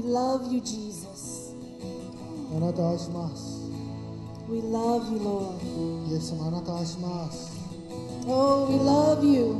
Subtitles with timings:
[0.00, 1.52] We love you, Jesus.
[4.48, 5.60] We love you, Lord.
[8.26, 9.52] Oh, we love you.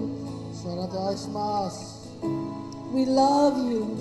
[2.90, 3.98] We love you.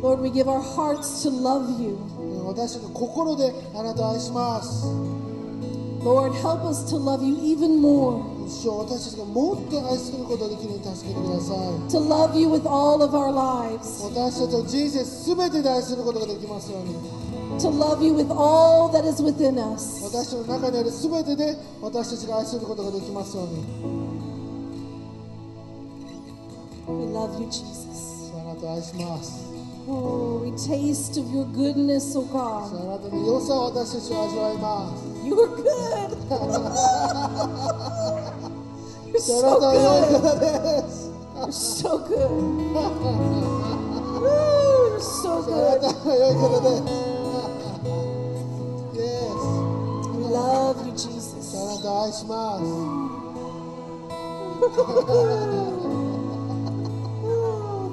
[0.00, 1.96] Lord, we give our hearts to love you.
[6.04, 8.22] Lord, help us to love you even more.
[8.44, 11.56] 私たちがもっと愛することができるように助けてください
[11.88, 16.94] to love you with all of our lives, 私たちの人生すべてで愛することができますように
[17.58, 20.02] to love you with all that is within us.
[20.04, 23.64] 私たちの中にあるすべてで私たちが愛することができますように
[26.86, 28.30] We love you, Jesus.
[28.30, 29.44] 主あなたを愛します
[29.86, 32.72] Oh, we taste of your goodness, oh 主 God.
[35.24, 36.10] You are good.
[39.14, 40.84] You're so good.
[41.36, 42.66] You're so good.
[44.20, 45.82] You're so good.
[48.92, 50.16] Yes.
[50.16, 51.54] We love you, Jesus.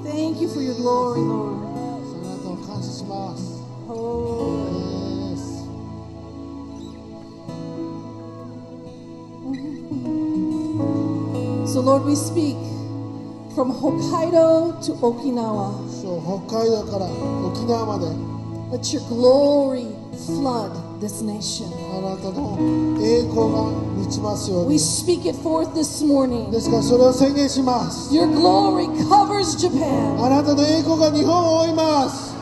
[0.04, 1.61] Thank you for your glory, Lord.
[11.81, 12.55] Lord, we speak
[13.55, 15.73] from Hokkaido to Okinawa.
[16.01, 18.05] 主よ北海道から沖縄まで
[18.69, 19.87] Let your glory
[20.27, 21.65] flood this nation.
[21.97, 22.57] あなたの
[23.01, 23.63] 栄光が
[23.97, 26.51] 満ちますよう We に speak it forth this morning.
[26.51, 32.35] ですからそれを宣言します Your glory covers Japan, あなたの栄光が日本を覆います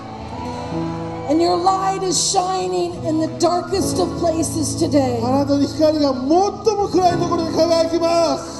[1.29, 5.23] and your light is shining in the darkest of places today.
[5.25, 6.25] あなたの光が最
[6.75, 8.58] も暗いところに輝きます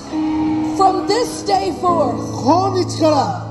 [0.80, 3.46] From this day forth, 今日から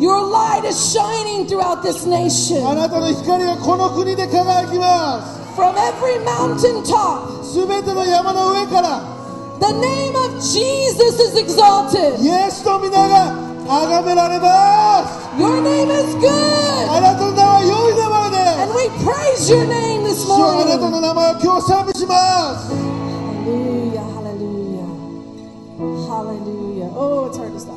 [0.00, 2.74] your light is shining throughout this あ nation.
[2.74, 9.00] なたの光がこの国で輝きます From every mountaintop, すべての山の上から
[9.60, 12.16] the name of Jesus is exalted.
[12.24, 13.34] イエスと皆が
[13.68, 16.32] 崇められます Your name is good.
[16.32, 20.90] あなたの名は良い名前で And we praise your name this 主よあなた morning.
[20.92, 22.85] の名前を今日賛美します
[27.26, 27.74] Oh, it's hard to stop.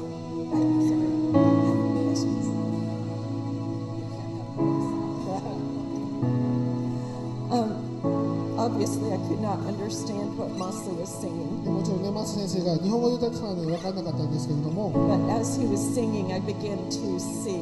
[7.49, 16.31] um, obviously, I could not understand what Masa was singing, もちろんね松先生が日本語で歌ってたので分からなかったんですけれども、but as he was singing,
[16.31, 17.57] I began to see.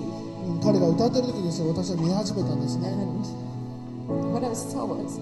[0.45, 3.23] うん彼が歌ってる時にですね私は見始めたんですね And
[4.33, 5.21] what I saw was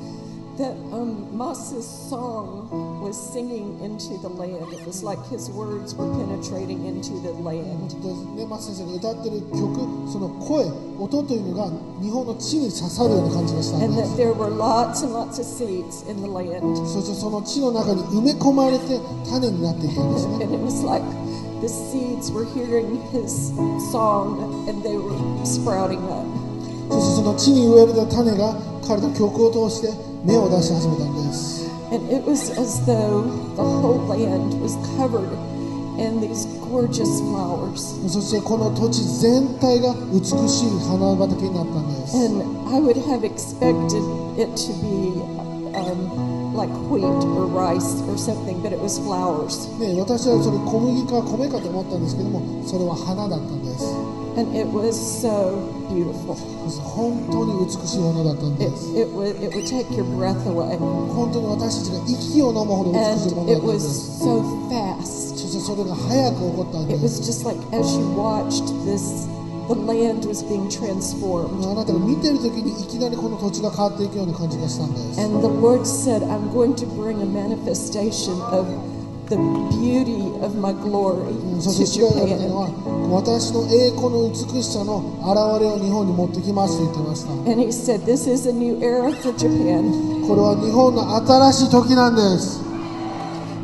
[0.61, 2.69] that um, Masa's song
[3.01, 4.73] was singing into the land.
[4.73, 7.97] It was like his words were penetrating into the land.
[8.03, 9.73] でね松先生が歌ってる曲
[10.13, 11.71] その声音というのが
[12.03, 16.61] 日本の地に刺さるような感じがしたん And で that す there were lots and lots of seeds in the land.
[16.87, 19.01] そしてその地の中に埋め込まれて
[19.31, 21.05] 種になっていたんですね And it was like
[21.63, 23.55] the seeds were hearing his
[23.91, 26.27] song and they were sprouting up.
[26.91, 28.55] そしてその地に植えられた種が
[28.87, 33.24] 彼の曲を通して 芽を出し始めたんです And it was as though
[33.56, 35.30] the whole land was covered
[35.98, 37.80] in these gorgeous flowers.
[38.10, 44.02] そしてこの土地全体が美しい花畑になったんです And I would have expected
[44.38, 45.22] it to be
[45.78, 49.70] um, like wheat or rice or something, but it was flowers.
[49.80, 55.59] ね、私はそれ小麦か米かと思ったんですけどもそれは花だったんです And it was so
[55.91, 56.37] beautiful.
[56.65, 60.79] そして本当に美しい花だったん It, です it, would, it would take your breath away.
[60.79, 65.35] 本当に私たちが息を飲むほど美しいも And のだ it ったんで was す so fast.
[65.37, 69.27] そしてそれが早く起こったんで It was す just like as you watched this,
[69.67, 71.67] the land was being transformed.
[71.71, 78.67] あなたが見てる時にいきなりこの土地が変わっていくような感じがしたんです And the Lord said, I'm going to bring a manifestation of
[79.30, 81.62] the beauty of my glory.
[81.62, 82.70] そして主が言われは
[83.12, 87.32] 私の栄光の美しさの現れを日本に持ってきますと言ってました。
[87.32, 87.46] こ
[90.36, 92.65] れは日本の新しい時なんです。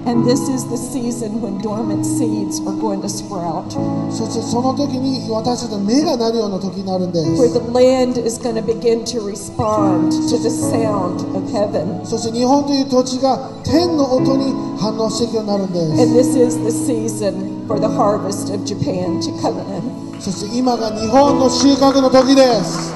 [0.07, 3.75] And this is the season when dormant seeds are going to sprout,
[4.13, 11.51] そしてその時に私たちの目がなるような時になるんで where す the land is going to begin to respond to the sound of
[11.51, 12.07] heaven.
[12.07, 20.21] そして日本という土地が天の音に反応していくようになるんで And this is the season for the harvest of Japan to come in.
[20.21, 22.95] すそして今が日本の収穫の時です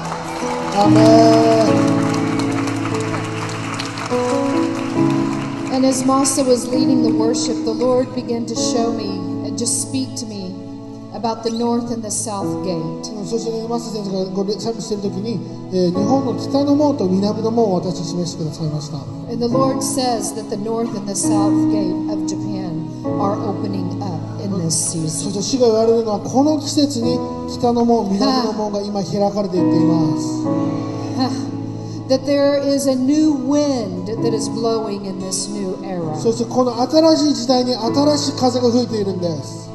[0.77, 1.84] アメン
[5.76, 9.12] And as Masa was leading the worship, the Lord began to show me
[9.46, 10.56] and just speak to me
[11.12, 13.12] about the north and the south gate.
[13.12, 15.36] うんそしてねマスター先生がこれ賛美している時に、
[15.76, 18.96] えー日本の北の門と南の門を私に示してくださいました
[19.28, 22.88] And the Lord says that the north and the south gate of Japan
[23.20, 25.28] are opening up in this そ season.
[25.28, 27.18] して主が言われるのはこの季節に
[27.52, 31.55] 北の門南の門が今開かれていっています
[32.07, 36.15] That there is a new wind that is blowing in this new era.
[36.17, 39.69] そしてこの新しい時代に新しい風が吹いているんです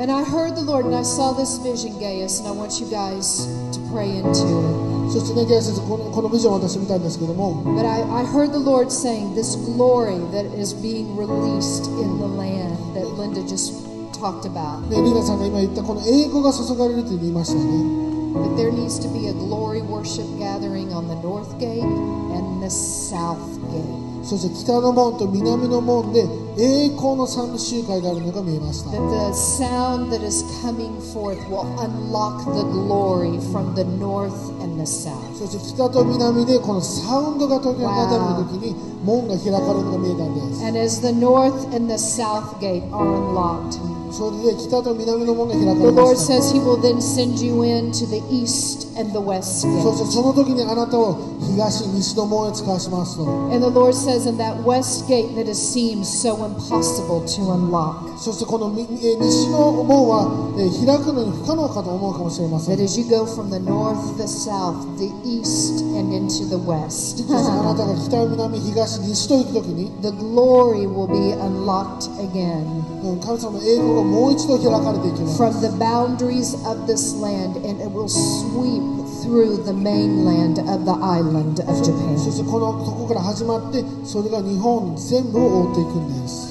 [0.00, 2.86] And I heard the Lord and I saw this vision, Gaius, and I want you
[2.86, 7.80] guys to pray into そしてねゲイ先生このこのビジョンを私見たんですけども it.
[7.80, 12.28] But I, I heard the Lord saying this glory that is being released in the
[12.28, 13.72] land that Linda just
[14.12, 14.86] talked about.
[14.88, 22.62] ね、リーナさんが今言ったこの英語が注がれると言いましたね That there needs to be a glory worship gathering on the north gate and
[22.62, 24.08] the south gate.
[24.24, 26.20] そして北の門と南の門で
[26.58, 34.76] 栄光の賛美集会があるのが見えました That the sound that is coming forth will unlock the glory from the north and
[34.76, 35.34] the south.
[35.38, 38.74] そして北と南でこのサウンドが解き放たれる時に
[39.04, 43.78] 門が開かれるのが見えたんです And as the north and the south gate are unlocked,
[45.79, 49.65] the Lord says He will then send you in to the east and the west.
[49.65, 49.81] Gate.
[53.53, 58.19] And the Lord says, in that west gate that it seems so impossible to unlock.
[62.67, 67.17] That as you go from the north, the south, the east, and into the west,
[70.01, 72.83] the glory will be unlocked again
[74.02, 78.82] もう一度開かれていきます from the boundaries of this land, and it will sweep
[79.22, 82.18] through the mainland of the island of そ Japan.
[82.18, 86.48] してこのとこから始まってそれが日本全部を覆っていくんです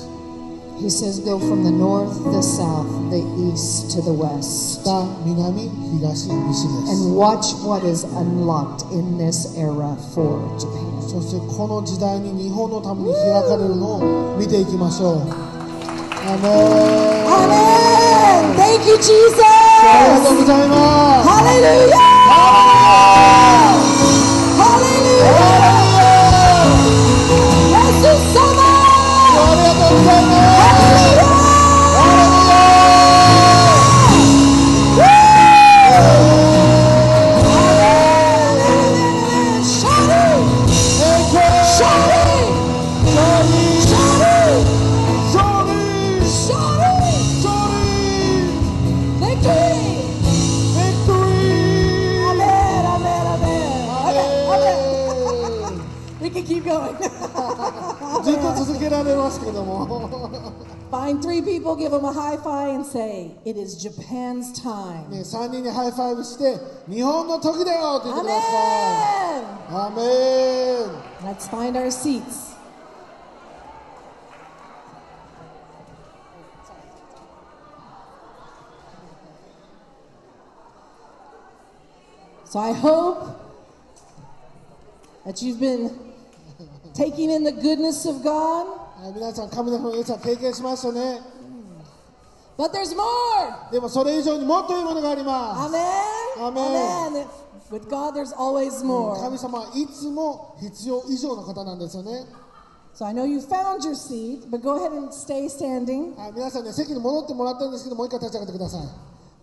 [0.79, 3.17] He says, go from the north, the south, the
[3.51, 4.83] east to the west.
[4.83, 5.67] 北南
[5.99, 11.01] 東西です And watch what is unlocked in this era for Japan.
[11.01, 15.50] そしてこの時代に日本のために開かれるのを見ていきましょう
[16.24, 18.54] アメン Amen.
[18.56, 19.40] Thank you, あり Jesus.
[20.14, 21.98] がとうございます Hallelujah.
[29.38, 30.31] Hallelujah.
[58.81, 59.87] け られますけども
[60.89, 65.09] Find three people, give them a high five, and say, It is Japan's time.
[65.09, 66.57] ね、3人にハイファイブして
[66.89, 69.85] 日本の時だよって言ってください Amen.
[69.85, 70.03] アメ
[70.85, 72.55] ン Let's find our seats.
[82.45, 83.37] So I hope
[85.25, 85.91] that you've been
[86.94, 88.66] taking in the goodness of God,
[89.02, 91.20] はい皆さん神の良さ経験しましたね
[92.56, 93.70] but there's more.
[93.72, 96.52] でもそれ以上にもっといいものがあります Amen.
[96.52, 97.08] Amen.
[97.12, 97.26] Amen.
[97.70, 99.18] With God, there's always more.
[99.20, 102.26] 神様はいつも必要以上の方なんですよね
[102.94, 108.80] So I know you found your seat, but go ahead and stay standing はい皆さんね席に戻ってもらったんですけどもう一回立ち上がってください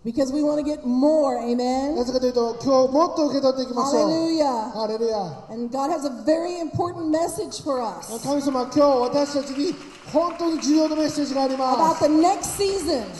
[0.05, 1.35] because we want to get more.
[1.41, 2.05] な Amen.
[2.05, 4.71] ぜかというと今日もっと受け取っていきましょう Hallelujah.
[4.71, 5.17] ハレルヤ
[5.49, 9.73] And God has a very important message for us 神様は今日私たちに
[10.12, 12.00] 本当に重要なメッセージがあります。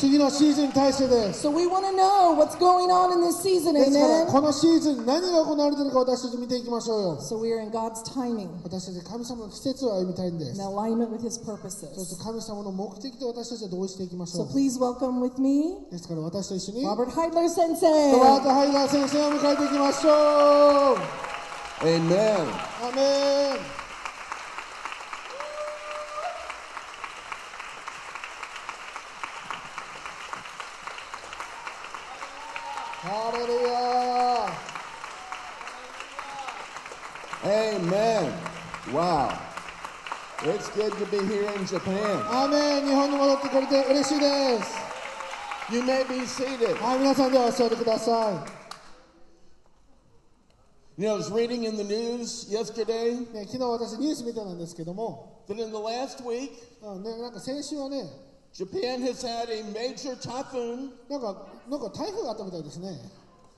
[0.01, 1.43] 次のシーズンに対してです。
[4.27, 7.17] このシーズン何が行われているか私たち見ていきましょうよ、
[8.65, 10.59] 私たち神様の季節を歩みたいんです。
[12.25, 14.53] 神様の目的と私たちは同意していきましょう、so、
[15.91, 17.87] ですから私と一緒にロバート・ハイラー先生
[18.43, 20.97] ト・ハイラー先生を迎えていきましょう。
[21.83, 23.80] Amen.
[38.93, 39.39] Wow.
[40.43, 42.25] It's good to be here in Japan.
[42.27, 44.75] アーメン日本に戻ってくれて嬉しいです
[45.71, 46.75] You may be seated.
[46.83, 48.45] はい皆さんではお座りくださ
[50.99, 56.51] You know, I was reading in the news yesterday い、ね、昨日私ニュース見たんですけども、that in the last week,
[56.83, 58.03] うんね、なんか先週はね、
[58.53, 62.99] Japan has had a major typhoon, なんかなんか台風があったみたいですね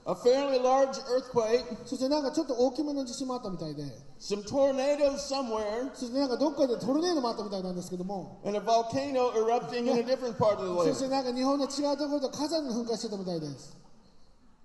[0.04, 3.84] a fairly large earthquake, そしてなんかちょっと大きめの地震もあったみたいで
[4.18, 11.04] some tornadoes somewhere, そしてなんかどっかでトルネードもあったみたいなんですけども and a volcano erupting in a different part of the そして
[11.06, 11.10] land.
[11.10, 13.76] なんか日本の違うところで火山が噴火してたみたいです、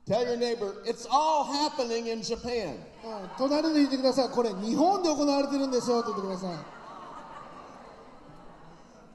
[0.08, 2.78] Tell your neighbor, it's all happening in Japan.
[3.06, 6.56] うん、隣で言ってくださいこれ日本で行われてるんですよって言ってください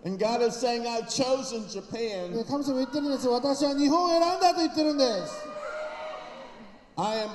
[0.05, 2.45] And God is saying, I've chosen で Japan.
[2.45, 5.52] 神様言ってるんですよ私は日本を選んだと言ってるんです
[6.97, 7.31] I am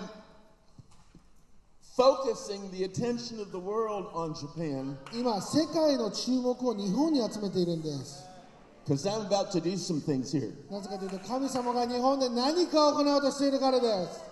[1.96, 8.24] focusing the attention of the world on Japan 今世界の注目を日本に集めているんです
[8.86, 10.54] because I'm about to do some things here.
[10.72, 14.24] なぜかというと神様が日本で何かを行おうとしているからです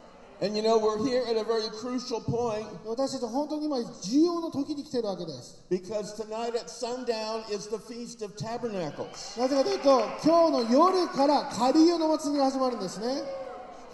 [0.42, 7.42] And you know, we're here at a very crucial point 私たちは本当に今重要の時に来ているわけです because tonight at sundown
[7.52, 9.40] is the Feast of Tabernacles.
[9.40, 13.45] なぜかというと今日の夜からカリオの祭りが始まるんですね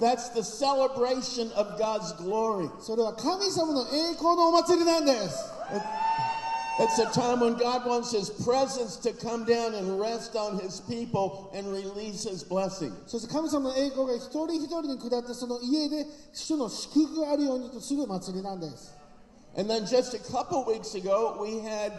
[0.01, 2.69] That's the celebration of God's glory.
[2.81, 5.53] それは神様の栄光のお祭りなんです
[6.79, 10.81] It's a time when God wants His presence to come down and rest on His
[10.81, 12.93] people and release His blessing.
[13.07, 18.95] そして神様の栄光が一人一人に下ってその家で主の祝福があるようにとする祭りなんです
[19.57, 21.93] And then just a couple weeks ago, we had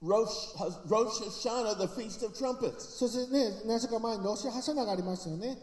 [0.00, 0.54] Rosh,
[0.86, 2.78] Rosh Hashanah, the Feast of Trumpets.
[2.78, 5.58] そしてね何週間前にロシアハシャナがありましたよね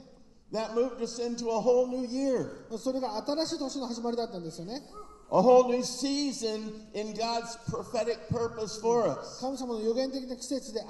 [0.52, 4.82] That moved us into a whole new year, それが新しい年の始まりだったんですよね
[5.30, 9.40] a whole new season in God's prophetic purpose for us.
[9.40, 10.80] 神様の予言的な季節で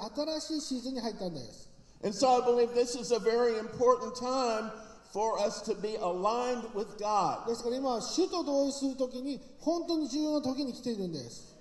[0.41, 1.69] 新しいシーズンに入ったんです
[2.03, 4.69] And so I believe this is a very important time
[5.13, 7.47] for us to be aligned with God.
[7.47, 11.52] ですから今は主と同意するときに本当に重要な時に来ているんです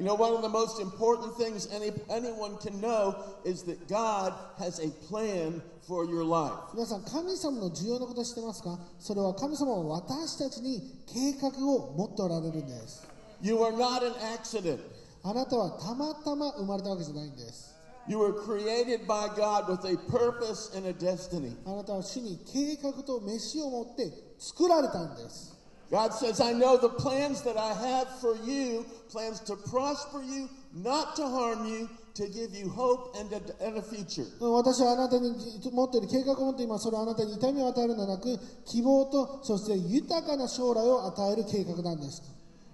[0.00, 3.16] You know, one of the most important things any, anyone can know
[3.46, 6.52] is that God has a plan for your life.
[6.74, 13.08] 皆さん神様の重要なこと知ってますかそれは神様は私たちに計画を持っておられるんです
[13.40, 14.80] You are not an accident.
[15.22, 17.74] あなたはたまたま生まれたわけじゃないんです
[18.06, 21.56] You were created by God with a purpose and a destiny.
[21.64, 25.56] あなたは主に計画と飯を持って作られたんです
[25.90, 30.48] God says, I know the plans that I have for you, plans to prosper you,
[30.74, 34.26] not to harm you, to give you hope and a, and a future.
[34.40, 42.22] 私はあなたに持っている計画を持っていますそれはあなたに痛みを与えるのではなく希望とそして豊かな将来を与える計画なんです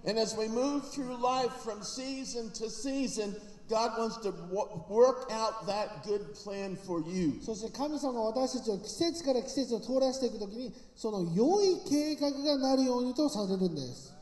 [0.05, 3.35] And as we move through life from season to season,
[3.68, 4.32] God wants to
[4.88, 7.38] work out that good plan for you.
[7.42, 14.14] そして神様は私たちを季節から季節を通らせていくときにその良い計画がなるようにとされるんです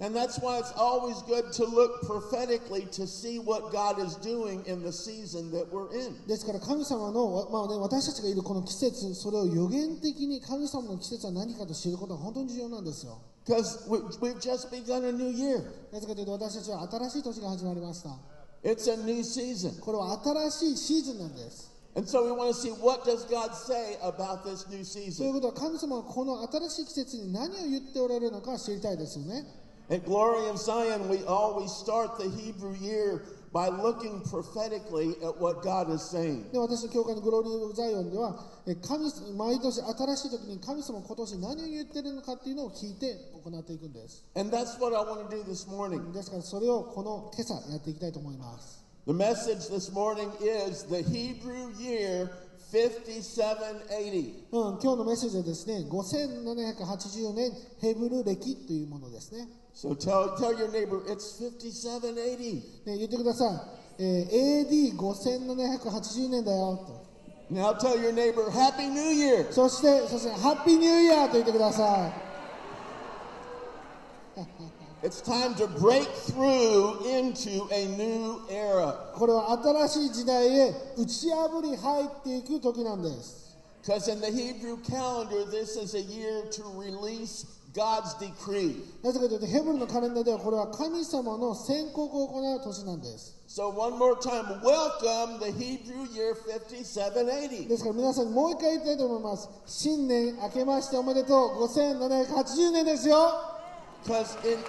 [0.00, 4.64] And that's why it's always good to look prophetically to see what God is doing
[4.66, 6.14] in the season that we're in.
[6.26, 15.64] ですから神様の、わまあね、私たちがいるこの季節それを予言的に神様の季節は何かと知ることが本当に重要なんですよ Because we, we've just begun a new year.
[15.92, 19.79] なぜかというと私たちは新しい年が始まりました It's a new season.
[19.81, 24.83] これは新しいシーズンなんです And so we want to see what does God say about this new という
[25.11, 25.33] season.
[25.33, 29.45] ことは神様はこの新しい季節に何を言っておられるのか知りたいですよね
[29.89, 33.21] At Glory of Zion, we always start the Hebrew year
[33.53, 36.51] by looking prophetically at what God is saying.
[36.51, 38.35] で私の教会のグローリー・オブ・ザイオンでは
[38.65, 39.05] え神
[39.37, 46.11] 毎年新しい時に神様今年何を言ってるのかっていうのを聞いて行っていくんです And that's what I want to do this morning.
[46.11, 52.29] ですからそれをこの今朝やっていきたいと思います The message this morning is the Hebrew year
[52.72, 54.34] 5780.
[54.52, 62.86] うん、今日のメッセージはですね5780年ヘブル歴というものですね So tell, tell your neighbor it's 5780.
[62.86, 63.50] ね言ってくださ
[63.98, 67.08] い、えー AD5780 年だよと
[67.50, 69.50] Now tell your neighbor Happy New Year.
[69.50, 72.08] そしてそしてハッピーニューイヤーと言ってくださ
[74.36, 74.38] い
[75.00, 79.12] It's time to break through into a new era.
[79.14, 88.82] これは新しい時代へ打ち破り入っていく時なんです Because in the Hebrew calendar, this is a year to release God's decree.
[89.04, 97.68] なぜかというとヘブルのカレンダーではこれは神様の宣告を行う年なんです So one more time, welcome the Hebrew year 5780.
[97.68, 103.57] ですから皆さんにもう一回言いたいと思います新年明けましておめでとう5780年ですよ
[104.03, 104.59] Because in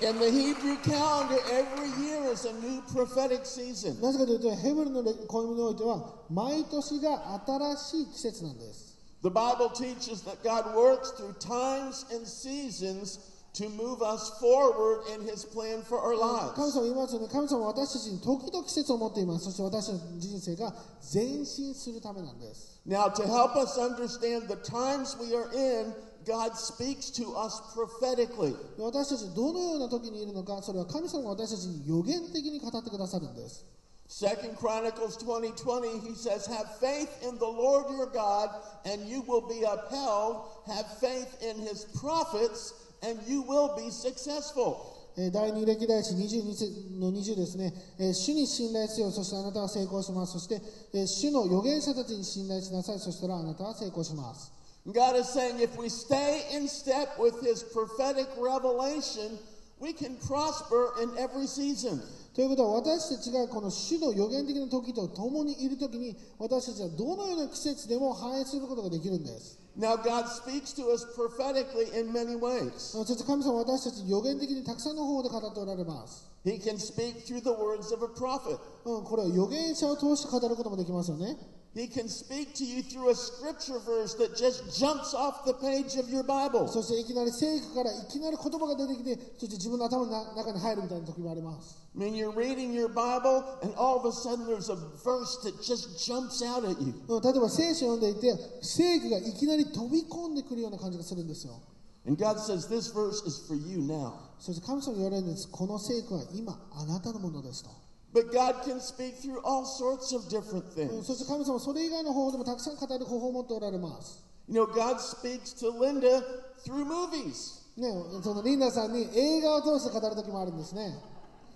[0.00, 4.00] in the Hebrew calendar, every year is a new prophetic season.
[4.00, 13.18] なぜかというとヘブルの暦においては毎年が新しい季節なんです The Bible teaches that God works through times and seasons
[13.54, 16.70] to move us forward in His plan for our 神 lives.
[16.70, 20.72] 様は言いますよね神様は私たちに時々季節を持っていますそして私たちの人生が
[21.12, 25.92] 前進するためなんです Now, to help us understand the times we are in,
[26.25, 28.55] God speaks to us prophetically.
[28.77, 33.65] 私たちどのような時にいるのかそれは神様が私たちに予言的に語ってくださるんです
[34.09, 38.49] Second Chronicles 20:20 he says have faith in the Lord your God
[38.85, 44.93] and you will be upheld have faith in his prophets and you will be successful
[45.15, 50.61] えー第二歴代史22の20ですね、えー主に信頼せよそしてあなたは成功しますそして、
[50.93, 54.51] えー主の預言者たちに信頼しなさいそしたらあなたは成功します
[54.86, 59.38] God is saying if we stay in step with his prophetic revelation
[59.80, 62.00] we can prosper in every season
[62.34, 77.41] ということは私たちがこの主の予言的な時と共にいる時に私たちはどのような季節でも反映することができるんです Now God speaks to us prophetically in many ways そして神様は私たちに予言的にたくさんの方法で語っておられます、 He can speak through
[77.41, 81.37] the words of a prophet うん、これは預言者を通して語ることもできますよね
[81.75, 85.97] He can speak to you through a scripture verse that just jumps off the page
[85.97, 86.67] of your Bible.
[86.67, 95.37] そしていきなり聖句からいきなり言葉が出てきてそして自分の頭のな中に入るみたいな時もあります I mean, you're reading your Bible, and all of a sudden there's a verse
[95.45, 96.93] that just jumps out at you.
[97.07, 101.59] うん例えば聖書を読んでいて聖句がいきなり飛び込んでくるような感じがするんですよ
[102.06, 104.14] And God says, This verse is for you now.
[104.38, 107.70] そして神様に言われるんですこの聖句は今あなたのものですと
[108.14, 111.02] But God can speak through all sorts of different うん things.
[111.04, 114.24] そして神様はそれ以外の方法でもたくさん語る方法を持っておられます。
[114.48, 116.22] You know, God speaks to Linda
[116.64, 117.58] through movies.
[117.76, 117.86] ね、
[118.24, 120.94] そのリンダさんに映画を通して語る時もあるんですね。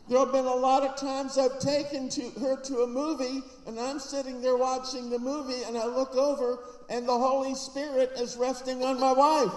[0.09, 3.78] There have been a lot of times I've taken to her to a movie, and
[3.78, 6.59] I'm sitting there watching the movie, and I look over,
[6.90, 9.52] and the Holy Spirit is resting on my wife.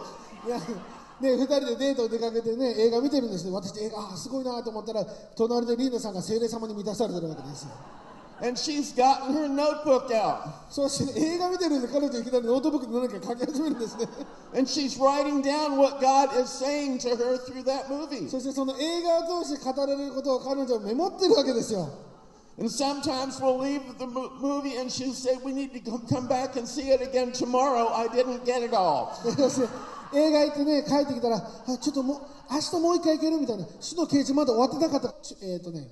[0.46, 0.58] いや
[1.20, 3.52] ね、二人でデートを出かけてね、映画見てるんですよ。
[3.52, 5.04] 私、映画、あーすごいなと思ったら、
[5.36, 7.70] 隣でリンダさんが聖霊様に満たされてるわけですよ。
[8.42, 10.48] And she's gotten her notebook out.
[10.70, 14.08] そして映画見てるんで、彼女いきなりノートブックに何か書き始めるんですね。
[14.54, 18.26] And she's writing down what God is saying to her through that movie.
[18.30, 21.86] そしてその映画を通して語られることを彼女はメモってるわけですよ。
[22.58, 26.66] And sometimes we'll leave the mo- movie and she'll say, We need to come back and
[26.66, 27.88] see it again tomorrow.
[27.92, 29.12] I didn't get it all.
[30.14, 32.18] 映画行ってね、帰ってきたら、あちょっともう、
[32.50, 35.20] 明日もう一回行けるみたいな、主の啓示まだ終わってなかった。
[35.22, 35.88] ちえっ、とね、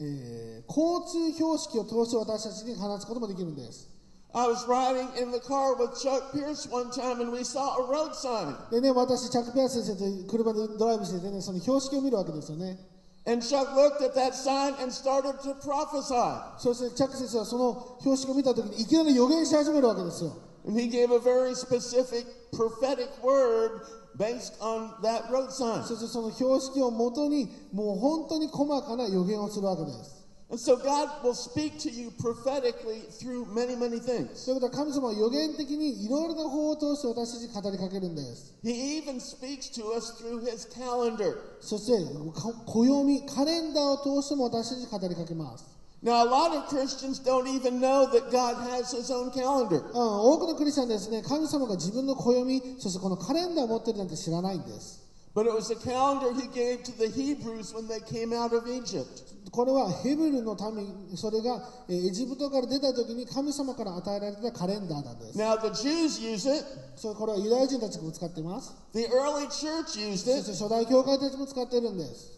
[0.00, 3.88] えー交通標識を通して私たちに話すこともできるんです。
[4.34, 8.14] I was riding in the car with Chuck Pierce one time and we saw a road
[8.14, 8.54] sign.
[8.70, 12.78] でね、私、チャック・ピアス先生と車でドライブしててね、その標識を見るわけですよね。
[13.26, 16.58] And Chuck looked at that sign and started to prophesy.
[16.58, 20.36] そしてチャック先生はその標識を見たときにいきなり予言し始めるわけですよ。
[20.65, 23.81] And he gave a very specific prophetic word
[24.17, 25.83] based on that road sign.
[25.83, 30.23] そしてその標識をもとに、もう本当に細かな予言をするわけです。
[30.49, 34.45] And so God will speak to you prophetically through many, many things.
[34.45, 38.53] ということは神様は予言的にいろいろな方法を通して私たちに語りかけるんです。
[38.63, 41.37] He even speaks to us through his calendar.
[41.59, 41.93] そして、
[42.39, 45.65] か暦、カレンダーを通しても私たちに語りかけます。
[46.00, 49.82] Now, a lot of Christians don't even know that God has his own calendar.
[49.92, 55.04] うん、多くのクリスチャンですね、神様が自分の暦、そしてこのカレンダーを持ってるなんて知らないんです。
[55.34, 59.24] But it was a calendar he gave to the Hebrews when they came out of Egypt.
[59.50, 65.38] これはヘブルの民、それがえーエジプトから出た時に神様から与えられたカレンダーなんです。
[65.38, 68.72] Now, the Jews use it, それこれはユダヤ人たちも使っています。
[68.92, 72.37] the early church used そし it, て初代教会たちも使っているんです。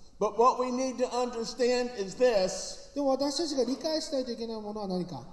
[0.21, 5.23] But what we need to understand is this でも私たちが理解したいといけないものは何か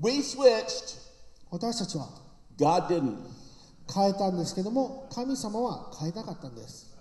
[0.00, 0.98] we switched,
[1.50, 2.08] 私たちは
[2.56, 3.16] God didn't.
[3.92, 6.94] 変えたんですけども神様は変えなかったんです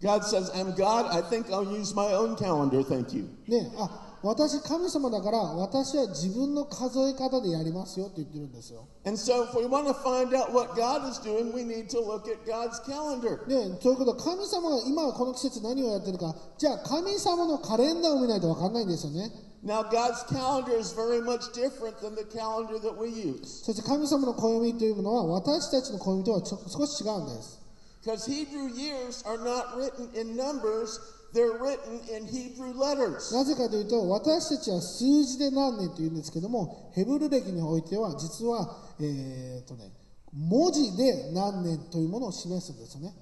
[0.00, 1.06] God says, I'm God.
[1.10, 2.82] I think I'll use my own calendar.
[2.84, 3.28] Thank you.
[3.48, 11.90] ねあ私神様だから私は自分の数え方でやりますよって言ってるんですよ And so, if we want to find out what God is doing, we need
[11.90, 13.44] to look at God's calendar.
[13.48, 19.30] ねということは神様が今この季節何をやってるかじゃあ神様のカレンダーを見ないと分かんないんですよね
[19.64, 23.62] Now, God's calendar is very much different than the calendar that we use.
[23.64, 27.60] そして神様の暦というのは私たちの暦とは少し違うんです
[28.04, 30.98] Because Hebrew years are not written in numbers,
[31.32, 33.34] they're written in Hebrew letters.
[33.34, 39.90] なぜかというと私たちは数字で何年というんですけどもヘブル歴においては実は、えーとね、
[40.32, 43.14] 文字で何年というものを示すんですよね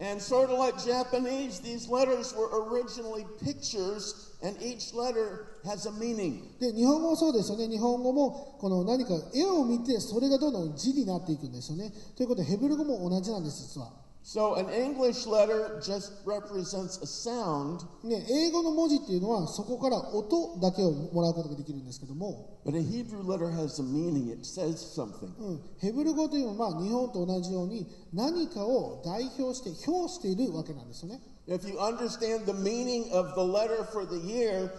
[0.00, 5.92] And sort of like Japanese, these letters were originally pictures, and each letter has a
[5.92, 6.58] meaning.
[6.58, 13.92] で日本語もそうですよね日本語もこの何か絵を見てそれがどんどん字になっていくんですよねということでヘブル語も同じなんです実は
[14.27, 23.83] So an English letter just represents a sound, ね、英語の文字っていうのはそこから音だけをもらうことができるんですけども、 but a Hebrew letter has a
[23.83, 24.29] meaning.
[24.29, 25.31] It says something.
[25.39, 31.21] うん、ヘブル語というのは、まあ、日本と同じように何かを代表して表しているわけなんですよね。
[31.47, 34.69] If you understand the meaning of the letter for the year,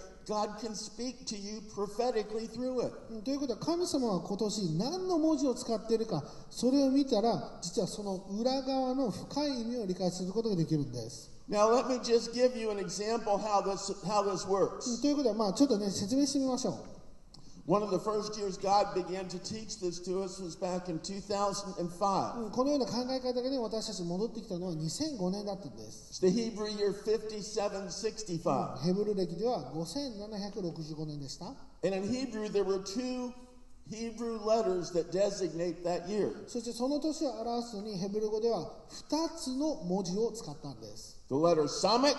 [3.56, 11.30] 神様は今年何の文字を使っているかそれを見たら実はその裏側の深い意味を理解することができるんです。
[15.02, 16.93] ということでまあちょっとね説明してみましょう。
[17.69, 22.45] One of the first years God began to teach this to us was back in 2005.
[22.45, 26.25] うんこのような考え方がね私たち戻ってきたのは2005年だったんです。
[26.25, 28.79] It's the Hebrew year 5765.
[28.83, 31.49] ヘブル歴では5765年でした。
[31.85, 33.35] And in Hebrew, there were two
[33.91, 36.33] Hebrew letters that designate that year.
[36.47, 38.73] そしてその年を表すのにヘブル語では
[39.11, 41.23] 2つの文字を使ったんです。
[41.29, 42.17] The letter Samek.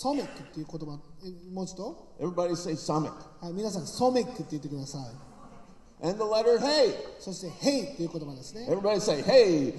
[0.00, 3.12] ソメックっていう言葉、え文字と、Everybody say Samek.
[3.42, 6.08] はい、皆さんソメックって言ってください。
[6.08, 6.94] And the letter Hey.
[7.18, 8.66] そしてヘイっていう言葉ですね。
[8.70, 9.74] Everybody say Hey.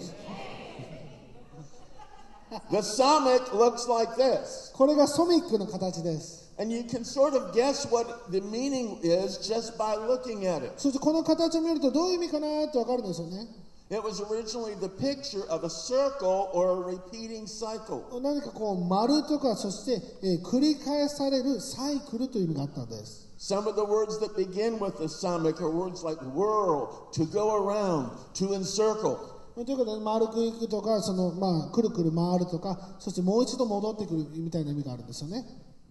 [2.69, 4.71] the Samek looks like this.
[4.75, 6.53] これがソミックの形です。
[6.60, 10.73] And you can sort of guess what the meaning is just by looking at it.
[10.77, 13.47] そしてこの形を見るとどういう意味かなってわかるんですよね。
[13.90, 18.02] It was originally the picture of a circle or a repeating cycle.
[18.20, 23.29] 何かこう丸とかそして、えー繰り返されるサイクルという意味があったんです。
[23.38, 27.55] Some of the words that begin with the Samek are words like whirl, to go
[27.55, 29.37] around, to encircle.
[29.55, 35.44] ということで丸くいくとかその、まあ、くるくる回るとかそしてもう一度戻ってくるみたいな意味があるんですよね。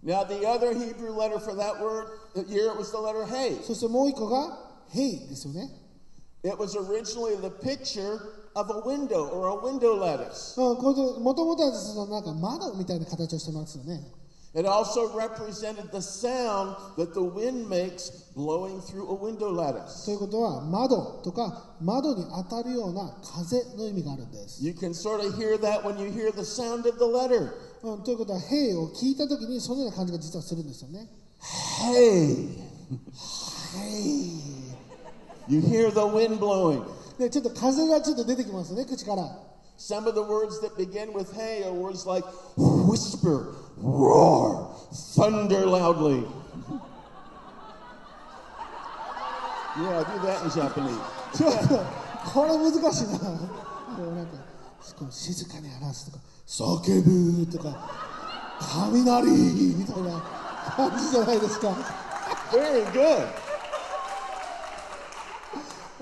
[0.04, 2.06] Now, the other Hebrew letter for that word
[2.46, 3.60] here it was the letter Hey.
[3.62, 4.56] そしてもう一個が
[4.90, 5.79] ヘイですよね。
[6.42, 8.20] It was originally the picture
[8.54, 10.54] of a window or a window lattice.
[10.56, 14.00] うんこれもともとはそのなんか窓みたいな形をしてますよね。
[14.54, 20.06] It also represented the sound that the wind makes blowing through a window lattice.
[20.06, 24.64] ということは窓とか窓に当たるような風の意味があるんです。
[24.64, 27.52] You can sort of hear that when you hear the sound of the letter.
[27.82, 31.10] うん、ということは「ヘイ」を聞いた時にそのような感じが実はするんですよね。
[31.92, 32.48] Hey.
[33.74, 34.49] Hey.
[35.48, 36.84] You hear the wind blowing.
[37.18, 39.22] でちょっと風がちょっと出てきますね口から。
[39.78, 42.24] Some of the words that begin with hey are words like
[42.56, 44.70] whisper, roar,
[45.16, 46.24] thunder loudly.
[49.76, 50.98] yeah, do that in Japanese.
[51.34, 51.84] ちょっと
[52.30, 53.18] これ難しいな。
[53.18, 54.32] こうなんか
[54.98, 57.90] こう静かに話すとか叫ぶとか
[58.58, 60.22] 雷みたいな
[60.76, 61.68] 感じじゃないですか。
[62.50, 63.26] Very good.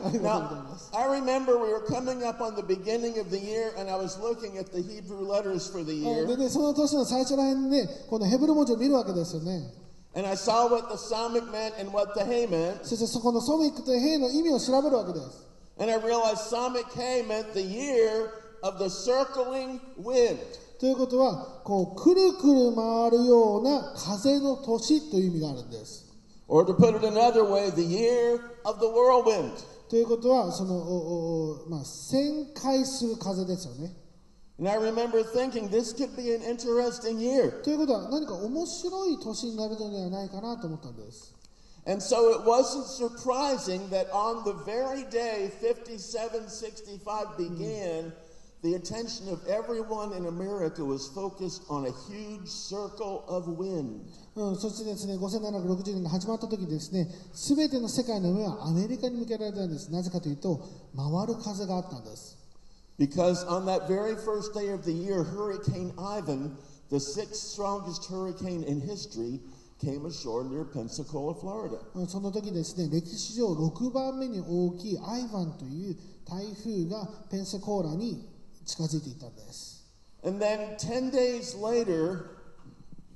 [0.05, 0.91] ありがとうござい Now, ます。
[0.93, 4.19] I remember we were coming up on the beginning of the year and I was
[4.21, 9.73] looking at the Hebrew letters for the で year ね、その年の最初らへんにね、このヘブル文字を見るわけですよね。
[10.17, 12.85] and I saw what the Samic meant and what the Hey meant.
[12.85, 15.45] そしてそこのソミックとヘイの意味を調べるわけです。
[15.79, 18.31] And I realized Samic Hey meant the year
[18.63, 20.39] of the circling wind.
[20.79, 26.05] ということは、こう、くるくる回るような風の年という意味があるんです。
[26.47, 29.65] Or to put it another way, the year of the whirlwind.
[29.90, 33.92] ということは、その、おおおまあ、旋回する風ですよね。
[34.60, 37.64] And I remember thinking this could be an interesting year.
[37.64, 41.34] ということは、何か面白い年になるのではないかなと思ったんです。
[41.88, 48.14] And so it wasn't surprising that on the very day 5765 began,
[48.62, 54.02] the attention of everyone in America was focused on a huge circle of wind.
[54.36, 59.92] うん、そしてですね、5760年が始まった時にですね、すべての世界の目はアメリカに向けられたんです。
[59.92, 60.62] なぜかというと、
[60.96, 62.38] 回る風があったんです。
[63.00, 66.58] Because on that very first day of the year, Hurricane Ivan,
[66.90, 69.40] the sixth strongest hurricane in history,
[69.80, 71.80] came ashore near Pensacola, Florida.
[71.96, 75.96] うんその時ですね、歴史上6番目に大きいアイヴァンという
[76.26, 78.39] 台風がペンサコーラに
[78.70, 79.84] 近づいていったんです。
[80.24, 82.38] And then 10 days later,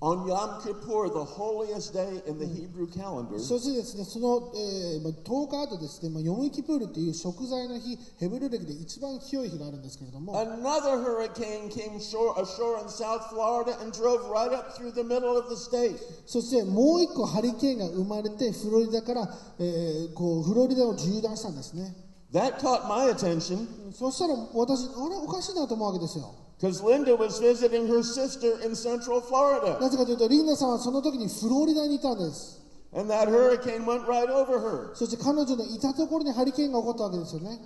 [0.02, 12.82] On Yom Kippur, the holiest day in the Hebrew calendar, そしてですね、その、えーまあ、10日後ですね、まあ、ヨムキプールっていう食材の日、ヘブル歴で一番清い日があるんですけれども、another hurricane came shore, ashore
[12.82, 15.96] in South Florida and drove right up through the middle of the state.
[16.26, 21.96] そしてもう一個ハリケーンが生まれて、フロリダから、えーこうフロリダを縦断したんですね。
[22.34, 26.34] That caught my attention そしたら私、あれ、おかしいなと思うわけですよ。
[26.60, 32.60] because Linda was visiting her sister in Central Florida, なぜかというと、リンダさんはその時にフロリダにいたんです。
[32.96, 34.96] and that hurricane went right over her.
[34.96, 37.60] そして彼女のいたところにハリケーンが起こったわけですよね。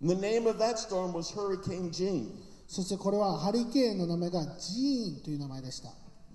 [0.00, 2.30] And the name of that storm was Hurricane Gene.
[2.68, 5.90] そしてこれはハリケーンの名前がジーンという名前でした。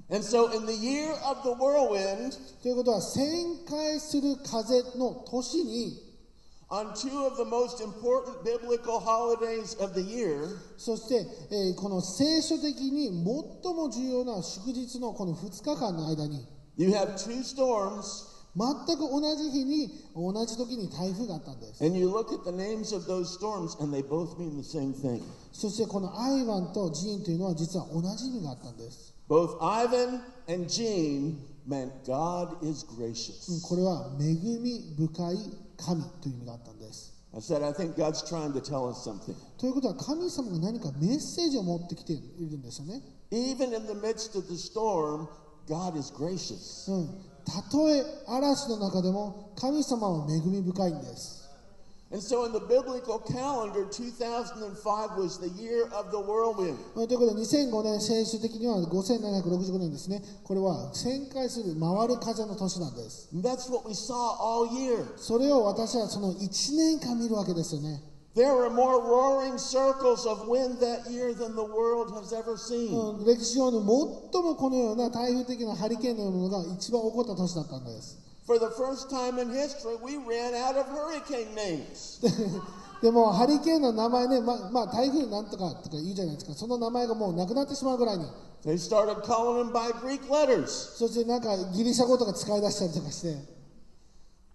[0.09, 6.12] And so, in the year of the whirlwind, ということは、旋回する風の年に、
[6.73, 21.85] on two of the most important biblical holidays of the year, そして、えーこの聖書的に最も重要な祝日のこの2日間の間に、you have two storms, 全く同じ日に、同じ時に台風があったんです。
[21.85, 25.21] and you look at the names of those storms, and they both mean the same thing.
[25.51, 29.13] そしてこのアイワンとジーンというのは実は同じ意味があったんです。
[29.29, 31.35] Both Ivan and Gene
[31.67, 33.61] meant God is うん gracious.
[33.61, 35.37] これは恵み深い
[35.85, 37.13] 神という意味があったんです。
[37.35, 39.35] I said, I think God's trying to tell us something.
[39.57, 43.01] ということは神様が何かメッセージを持ってきているんですよね。
[43.31, 45.27] Even in the midst of the storm,
[45.67, 46.91] God is gracious.
[46.91, 47.07] うん、
[47.43, 51.42] たとえ嵐の中でも神様は恵み深いんです。
[52.13, 56.77] And so, in the biblical calendar, 2005 was the year of the whirlwind.
[56.93, 65.17] ということで2005年聖書的には5765年ですねこれは旋回する回る風の年なんです And that's what we saw all year.
[65.17, 67.99] それを私はその1年間見るわけですよね、
[68.35, 72.93] There were more roaring circles of wind that year than the world has ever seen.
[72.93, 82.19] うん、歴史上の最もこのような台風的なハリケーンのようなものが一番起こった年だったんです For the first time in history, we ran out of hurricane names.
[83.01, 88.25] でもハリケーンの名前ねままあ台風なんとかとか言うじゃないですかその名前がもうなくなってしまうぐらいに
[88.65, 90.67] They started calling them by Greek letters.
[90.67, 93.53] そしてなんかギリシャ語とか使い出したりとかして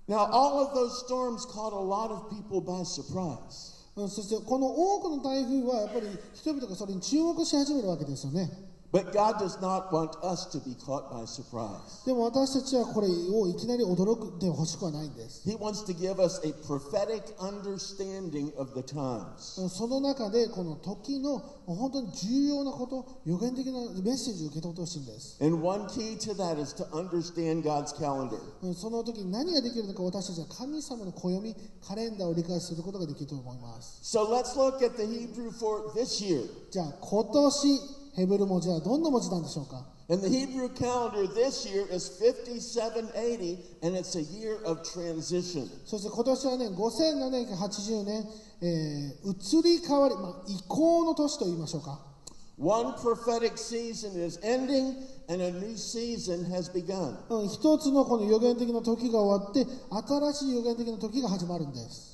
[0.09, 3.77] Now, all of those storms caught a lot of people by surprise.
[3.96, 8.48] うんそしてこの多くの台風はやっぱり人々がそれに注目し始めるわけですよね
[8.90, 12.07] But God does not want us to be caught by surprise.
[12.07, 15.46] でも私たちはこれをいきなり驚くでほしくはないんです。
[15.46, 19.68] He wants to give us a prophetic understanding of the times.
[19.68, 23.72] その中でこの時の本当に重要なこと、予言的な
[24.03, 25.37] メッセージを受け取ってほしいんです。
[25.44, 28.38] And one key to that is to understand God's calendar.
[28.62, 31.55] うんその時に何ができるのか私たちは神様の暦、
[31.87, 34.01] カレンダーを理解することができると思います。
[34.03, 36.48] So let's look at the Hebrew for this year.
[36.70, 45.69] じゃあ今年ヘブル文字はどんな文字なんでしょうか And the Hebrew calendar this year is 5780, and it's a year of transition.
[45.85, 48.27] そして今年はね、5780年、
[48.63, 52.01] えー移り変わり、まあ、移行の年と言いましょうか。
[52.59, 54.97] One prophetic season is ending,
[55.29, 57.19] and a new season has begun.
[57.29, 62.08] うん一つのこの予言的な時が終わって新しい予言的な時が始まるんです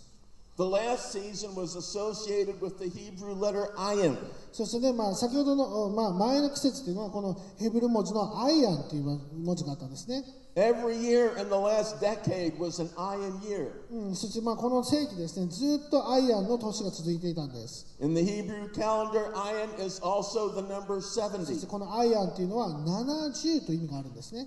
[0.57, 4.17] The last season was associated with the Hebrew letter ayin.
[4.53, 10.23] そしてね、まあ、先ほどの、うんまあ、前の季節というのはこのヘブル文字のアイアンという文字があったんですね、
[10.55, 13.73] Every year in the last decade was an ayin year.
[13.91, 21.67] うん、そしてまあこの世紀ですねずっとアイアンの年が続いていたんです In the Hebrew calendar, ayin is also the number そして 70.
[21.67, 24.47] このアイアンというのは70という意味があるんですね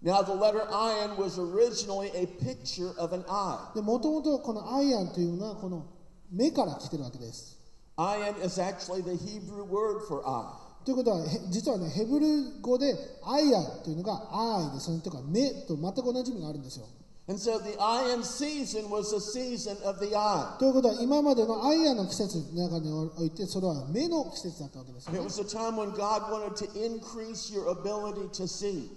[0.00, 3.72] Now, the letter ayin was originally a picture of an eye.
[3.74, 5.86] でもともとこのアイアンというのはこの
[6.30, 7.58] 目から来てるわけです
[7.96, 10.68] Ayin is actually the Hebrew word for eye.
[10.84, 16.86] ということはへ実はねヘブル語でアイアンというのがアイですねとか目と全く同じ意味があるんですよ
[20.58, 25.10] ということは今までのアイアンの季節の中においてそれは目の季節だったわけです、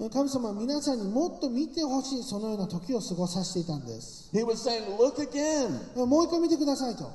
[0.09, 4.31] 神様は皆さんにもっと見てほしいそのような時を過ごさせていたんです。
[4.33, 7.11] もう一回見てくださいと。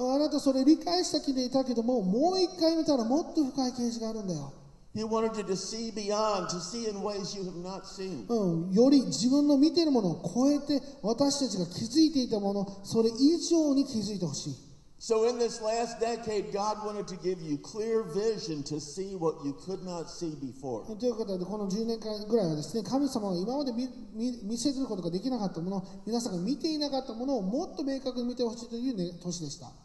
[0.00, 4.52] あなたそれ理解した気でいたけども、もう一回見たらもっと深い形があるんだよ。
[4.94, 8.26] He wanted you to see beyond, to see in ways you have not seen.
[8.28, 14.54] うん、より自分の見ているものを超えて私たちが気づいていたものそれ以上に気づいてほしい
[15.00, 19.44] So, in this last decade, God wanted to give you clear vision to see what
[19.44, 20.86] you could not see before.
[20.96, 29.66] ということでこの10年間ぐらいはですね神様は今まで見見見せることができなかったもの皆さんが見ていなかったものをもっと明確に見てほしいという、ね、年でした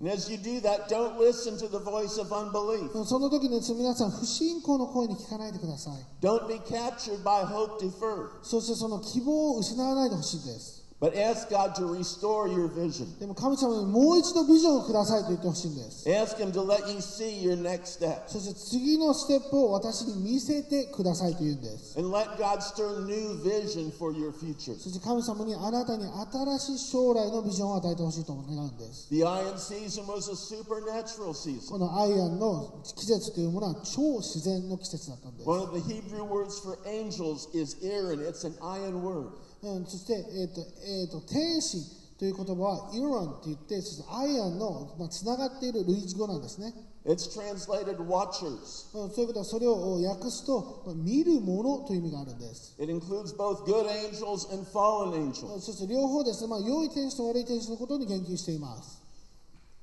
[0.00, 2.90] And as you do that, don't listen to the voice of unbelief.
[2.94, 13.18] うんその時にですね皆さん不信仰の声に聞かないでください Don't be captured by hope deferred, そしてその希望を失わないでほしいです but ask God to restore your vision.
[13.18, 18.28] でも神様にもう一度ビジョンをくださいと言ってほしいんです Ask Him to let you see your next step.
[18.28, 24.78] そして次のステップを私に見せてくださいと言うんです And let God stir new vision for your future.
[24.78, 31.70] そして神様にあなたに新しい将来のビジョンを与えてほしいと願うんです The iron season was a supernatural season.
[31.70, 38.20] このアイアンの季節というものは超自然の季節だったんです One of the Hebrew words for angels is Aaron.
[38.20, 39.30] It's an iron word.
[39.62, 41.78] うん、そして、えーとえー、と天使
[42.18, 46.74] という言葉はイロンって言ってそしてアイアンの、まあ、つながっている類似語なんですね、
[47.06, 48.92] It's translated watchers.
[48.92, 55.60] うん、そういうことはそれを訳すと、まあ見るものという意味があるんです It includes both good angels and fallen うん angels.
[55.60, 58.99] そして両方ですね、まあ、良い天使と悪い天使のことに言及しています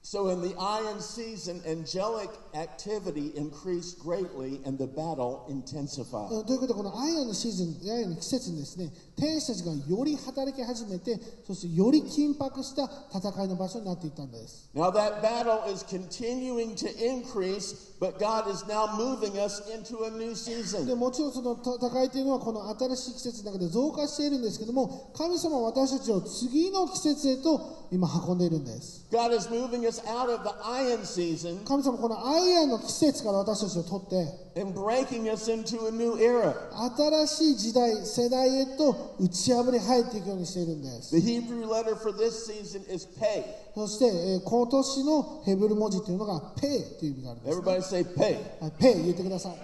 [0.09, 6.31] So in the iron season, angelic activity increased greatly and the battle intensified.
[6.31, 20.05] うんということでこのアイアンのシーズンアイアンの季節にですね天使たちがより働き始めてそしてより緊迫した戦いの場所になっていったんです Now that battle is continuing to increase, but God is now moving us into
[20.05, 20.95] a new で season.
[20.95, 35.87] もちろんその戦いというのはこの新しい季節の中で増加しているんですけども神様は私たちを次の季節へと今運んでいるんです God is moving us out of the iron season 神様はこのアイアンの季節から私たちを取って and breaking us into
[35.87, 36.53] a new era.
[36.95, 43.43] 新しい時代世代へと打ち破り入っていくようにしているんです The Hebrew letter for this season is pay.
[43.75, 48.61] そして、えー今年のヘブル文字というのがペイという意味があるんです、ね Everybody say pay.
[48.61, 49.55] はい、ペイ言ってください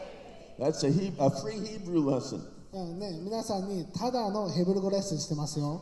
[0.60, 2.39] That's a, he- a free Hebrew lesson.
[2.74, 5.82] うんね、皆さんにただのヘブル語レッスンしてますよ。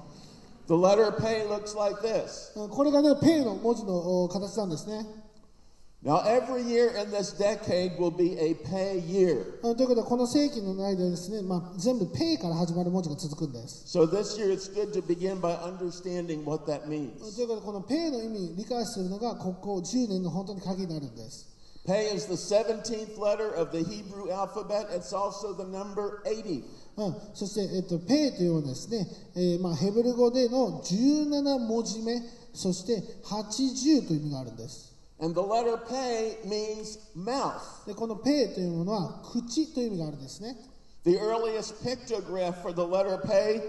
[0.71, 2.53] The letter pay looks like this.
[2.61, 5.07] うんこれがね、ペイの文字のお形なんですね。
[6.05, 9.59] Now, every year in this decade will be a pay year.
[9.63, 13.99] うんということで、この世紀の間ですね、まあ、全部ペイから始まる文字が続くんです。
[13.99, 17.35] So this year it's good to begin by understanding what that うん means.
[17.35, 21.47] ということで、このペイの意味、理解するのが、ここ10年の本当に鍵になるんです。
[21.87, 24.89] Pay is the 17th letter of the Hebrew alphabet.
[24.91, 26.65] It's also the number 80.
[27.08, 32.22] うん、そして、えっと、ペイというのはですね、えーまあ、ヘブル語での17文字目、
[32.54, 34.92] そして80という意味があるんです。
[35.20, 37.86] And the letter pay means mouth.
[37.86, 40.58] で、このペイというものは、口という意味があるんですね。
[41.04, 43.62] The earliest pictograph for the letter pay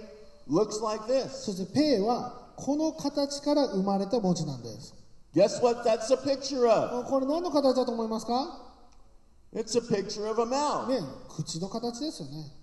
[0.48, 1.28] looks like this.
[1.28, 4.94] そして、ペイは、この形から生まれた文字なんです。
[5.34, 7.04] Guess what that's a picture of?
[7.08, 8.72] これ何の形だと思いますか
[9.54, 10.88] It's a picture of a mouth.
[10.88, 12.61] ね口の形ですよね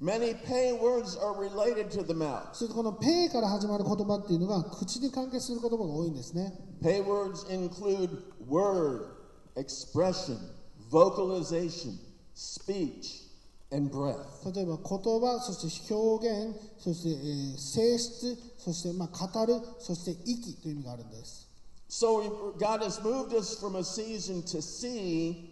[0.00, 2.48] Many pay words are related to the mouth.
[2.52, 8.10] そしてこのペイから始まる言葉っていうのが口に関係する言葉が多いんですね Pay words include
[8.48, 9.06] word,
[9.56, 10.36] expression,
[10.90, 11.98] vocalization,
[12.34, 13.22] speech,
[13.72, 14.44] and breath.
[14.54, 21.48] 例えば言葉そして表現そして、えー性質そしてまあ語るそして息という意味があるんです
[21.88, 25.47] So we- God has moved us from a season to see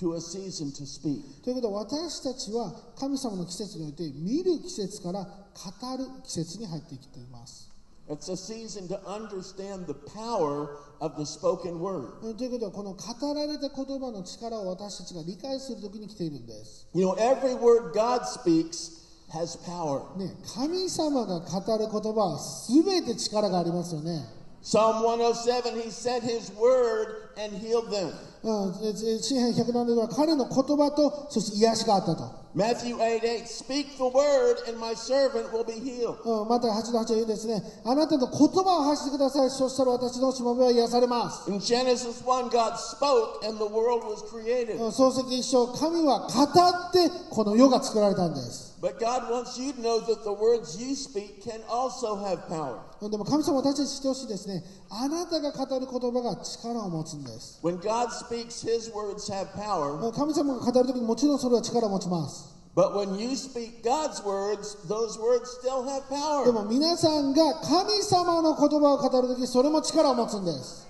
[0.00, 1.22] to a season to speak.
[1.42, 7.70] ということは私たちは神様の季節において見る季節から語る季節に入ってきています
[8.06, 12.20] It's a season to understand the power of the spoken word.
[12.22, 20.02] うんということはこの語られた言葉の力を私たちが理解するときに来ているんです You know, every word God speaks has power.
[20.18, 24.22] ね、神様が語る言葉は全て力がありますよね。
[24.62, 28.12] Psalm 107, he sent his word and healed them.
[28.44, 32.44] 詩篇107では彼の言葉とそして癒しがあったと。
[32.54, 36.22] Matthew 8 8, speak the word and my servant will be healed.
[36.22, 37.60] うん、また8の8は言うんですね。
[37.84, 39.50] あなたの言葉を発してください。
[39.50, 41.50] そしたら私のしもべは癒されます。
[41.50, 44.78] In Genesis 1, God spoke and the world was created.
[44.78, 48.78] うん漱石一生、神は語ってこの世が作られたんです。
[48.80, 52.78] But God wants you to know that the words you speak can also have power.
[53.00, 54.62] うんでも神様私たちに知ってほしいですね。
[54.90, 57.58] あなたが語る言葉が力を持つんです。
[57.64, 59.92] When God speaks, his words have power.
[59.94, 62.54] うん神様が語るときにもちろんそれは力を持ちます。
[62.74, 66.52] But when you speak God's words, those words still have で power.
[66.52, 70.84] も皆さんが神様の言葉を語るときそれも力を持つんです。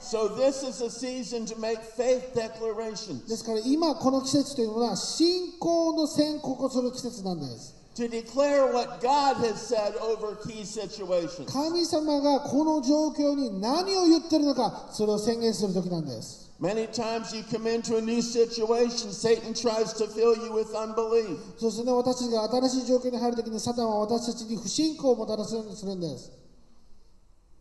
[0.00, 9.60] So this is a season to make faith declarations, ですから今この季節というのは信仰の宣告をする季節なんです to declare what God has
[9.60, 11.46] said over key situations.
[11.52, 20.74] 神様がこの状況に何を言ってるのかそれを宣言する時なんです Many times you come into a new situation, Satan tries to fill you with
[20.74, 21.38] unbelief.
[21.56, 26.32] そしてね私たちが新しい状況に入る時にサタンは私たちに不信仰をもたらすようにするんです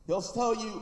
[0.07, 0.81] He'll tell you,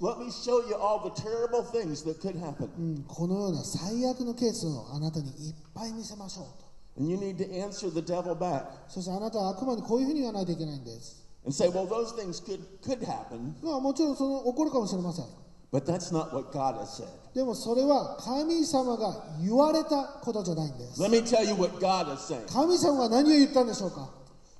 [0.00, 2.70] let me show you all the terrible things that could happen.
[2.78, 12.40] うんこのような最悪のケースをあなたにいっぱい見せましょうと And you need to answer the devil back そしてあなたは悪魔にこういうふうに言わないといけないんです and say, well, those things
[12.40, 15.41] could, could happen, まあもちろんその起こるかもしれません
[15.72, 17.08] but that's not what God has said.
[17.34, 22.46] でもそれは神様が言われたことじゃないんです Let me tell you what God is saying.
[22.52, 24.10] 神様が何を言ったんでしょうか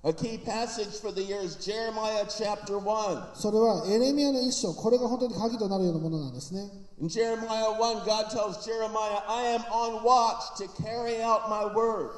[0.05, 3.35] A key passage for the year is Jeremiah chapter 1.
[3.35, 11.67] それはエレミアの一章これが本当に鍵となるようなものなんですね In Jeremiah 1, God tells Jeremiah, I am on watch to carry out my
[11.75, 12.11] word.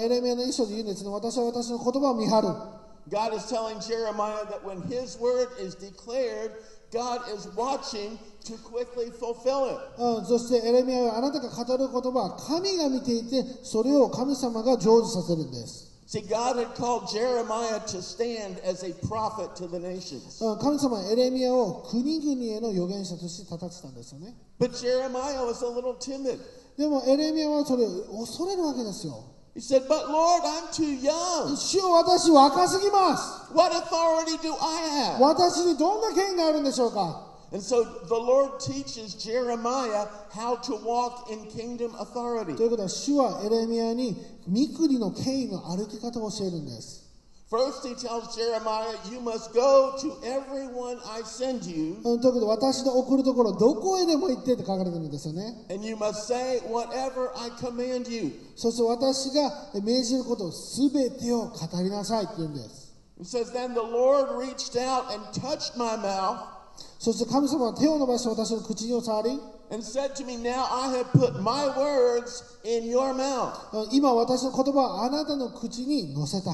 [0.00, 2.48] エレミアの一章で言うんですね私は私の言葉を見張る
[3.08, 6.52] God is telling Jeremiah that when his word is declared,
[6.96, 9.78] God is watching to quickly fulfill it.
[9.98, 20.40] うん、そしてエレミアはあなたが語る言葉は神が見ていてそれを神様が成就させるんです、See, God had called Jeremiah to stand as a prophet to the nations.
[20.40, 26.40] うん、神様はエレミアを国々への預言者として立ててたんですよね But Jeremiah was a little timid.
[26.78, 31.55] でもエレミアはそれを恐れるわけですよ He said, But Lord, I'm too young.
[31.57, 35.19] 主よ私若すぎます What authority do I have?
[35.19, 42.55] 私にどんな権があるんでしょうか And so the Lord teaches Jeremiah how to walk in kingdom authority.
[42.55, 44.15] ということは主はエレミアに
[44.47, 47.04] 三国の権威の歩き方を教えるんです
[47.48, 55.94] First, he tells Jeremiah, You must go to everyone I send you, うんということで私の送るところどこへでも行ってって書かれてるんですよね and you
[55.94, 58.32] must say whatever I command you.
[58.56, 60.90] そして私が命じることを全
[61.20, 66.48] てを語りなさいって言うんです It says, Then the Lord reached out and touched my mouth
[66.98, 69.30] そして神様は手を伸ばして私の口を触り
[69.70, 73.54] and said to me, Now I have put my words in your mouth.
[73.72, 76.50] うん今私の言葉をあなたの口に乗せた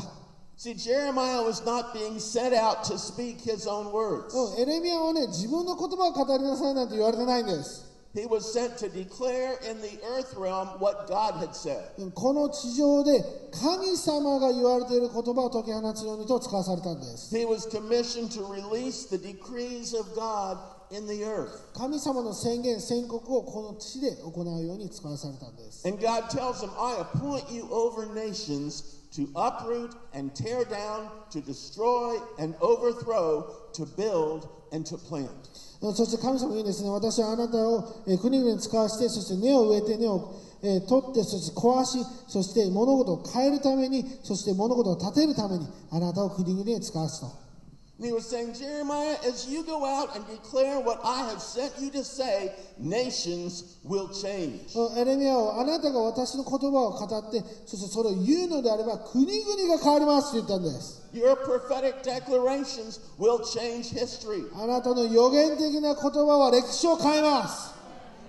[0.61, 4.33] See, Jeremiah was not being set out to speak his own words.
[4.33, 7.85] うんエレミアはね自分の言葉を語りなさいなんて言われてないんです
[8.15, 11.91] He was sent to declare in the earth realm what God had said.
[11.99, 20.57] うんこの地上で神様が言われている言葉を解き放つようにと使わされたんです He was commissioned to release the decrees of God
[20.89, 21.51] in the earth.
[21.75, 31.10] 神様の宣言宣告をこの地で行うように使わされたんです And God tells him, I appoint you over nations to uproot and tear down,
[31.30, 35.28] to destroy and overthrow, to build and to plant.
[35.82, 40.32] そして神様は言うんですね私はあなたをえ国々に使わしてそして根を植えて根を、
[40.62, 41.98] えー取ってそして壊し
[42.28, 47.41] そして物事を変えるためにそして物事を立てるためにあなたを国々に使わすと
[47.99, 51.73] And he was saying, Jeremiah, as you go out and declare what I have sent
[51.79, 54.75] you to say, nations will change.
[54.75, 64.45] うんエレミアをあなたが私の言葉を語ってそしてそれを言うのであれば国々が変わりますと言ったんです Your prophetic declarations will change history.
[64.53, 67.73] あなたの予言的な言葉は歴史を変えます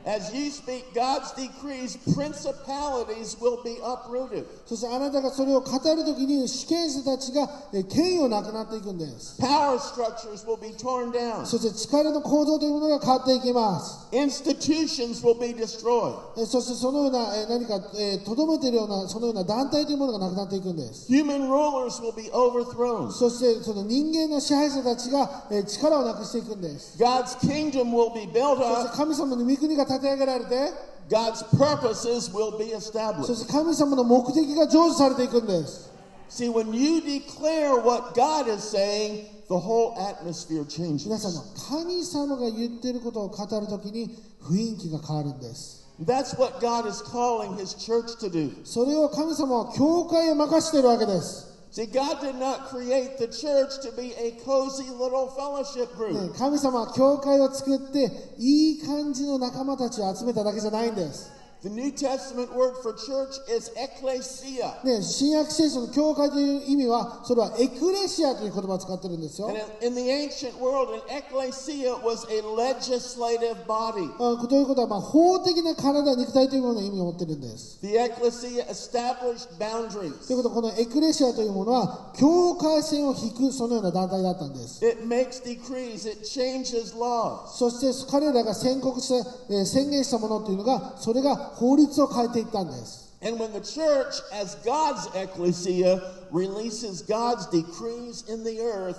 [0.06, 4.43] As you speak God's decrees, principalities will be uprooted.
[4.66, 11.45] そしてあなたがそれを語るときに主権者たちがえー権威をなくなっていくんです Power structures will be torn down.
[11.45, 16.16] そして力の構造というものが変わっていきます Institutions will be destroyed.
[16.38, 23.12] えそしてそのようなえー何かえーとどめているようなそのような団体というものがなくなっていくんです Human rulers will be overthrown.
[23.12, 28.97] そしてその人間の支配者たちがえー力をなくしていくんです God's kingdom will be built そして up.
[28.97, 30.72] 神様の御国が立て上げられて
[31.10, 33.36] God's purposes will be そ established.
[33.36, 35.91] して神様の目的が成就されていくんです
[36.30, 41.10] See, when you declare what God is saying, the whole atmosphere 皆 changes.
[41.20, 41.44] 様
[41.78, 48.52] 神様が言っていることを語るときに雰囲気が変わるんです That's what God is calling His church to do.
[48.66, 56.38] それを神様は教会へ任しているわけです See, God did not create the church to be a cozy little fellowship group.
[56.38, 61.32] 神様は教会を作っていい感じの仲間たちを集めただけじゃないんです
[61.64, 64.84] The New Testament word for church is ecclesia.
[64.84, 69.47] ね、新約聖書の教会という意味は、それはエクレシアという言葉を使ってるんですよ。
[69.47, 74.11] And in, in the ancient world, an ecclesia was a legislative body.
[74.20, 77.80] あということは、まあ、法的な体、肉体というものの意味を持ってるんです。
[77.82, 80.30] The ecclesia established と boundaries.
[80.30, 84.86] いうことは、このエクレシアというものは、境界線を引く、そのような団体だったんです。
[84.86, 87.47] It makes decrees, it changes laws.
[87.47, 93.14] そして彼らが宣告した、えー宣言したものというのが、それが法律を変えていったんです。
[93.22, 96.01] And when the church, as God's ecclesia,
[96.32, 98.97] releases God's decrees in the earth,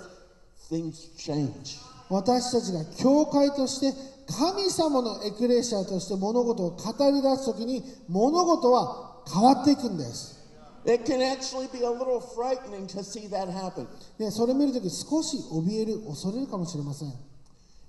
[0.69, 1.79] things change.
[2.09, 3.93] 私たちが教会として
[4.27, 10.35] 神様のエクレシアとして物事を語り出すときに物事は変わっていくんです。
[10.87, 13.87] It can actually be a little frightening to see that happen.
[14.19, 17.13] ね、それを見るとき少し怯える、恐れるかもしれません。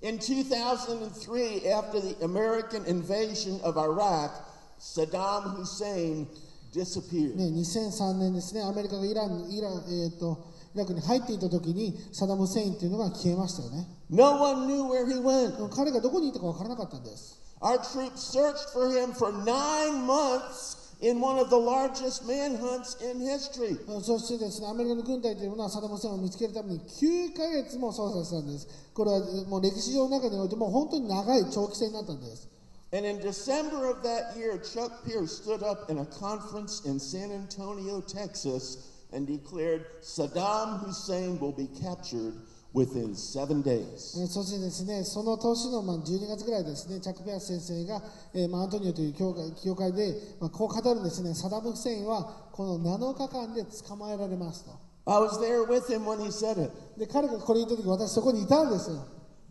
[0.01, 4.31] In 2003, after the American invasion of Iraq,
[4.79, 6.27] Saddam Hussein
[6.73, 7.35] disappeared.
[7.35, 10.37] ね、2003年ですね、アメリカがイラン、イラン、えー、と
[10.75, 13.87] イラクに入っていたときにサダム・フセインというのが消えましたよね。
[14.09, 15.57] No one knew where he went.
[15.75, 17.41] 彼がどこにいたか分からなかったんです。
[17.59, 23.77] Our troops searched for him for nine months in one of the largest manhunts in history.
[24.03, 28.67] そしてですね、アメリカの軍隊というものはサダム・フセインを見つけるために9ヶ月も捜査したんです。
[28.93, 32.47] これはもう歴史上の中においても本当に長い長期戦になったんです。
[32.92, 38.02] And in December of that year, Chuck Pierce stood up in a conference in San Antonio,
[38.02, 42.34] Texas, and declared Saddam Hussein will be captured
[42.74, 44.14] within seven days.
[44.18, 48.02] えーそしてですね、その年のまあ12月ぐらいですね、チャック・ペアス先生が、
[48.34, 54.72] えーまあ、アントニオという教会教会で、まあ、こう語るんですね、サダム・フセインはこの7日間で捕まえられますと。
[55.04, 56.70] I was there with him when he said it.
[56.98, 59.04] で、彼がこれ言った時、私そこにいたんですよ。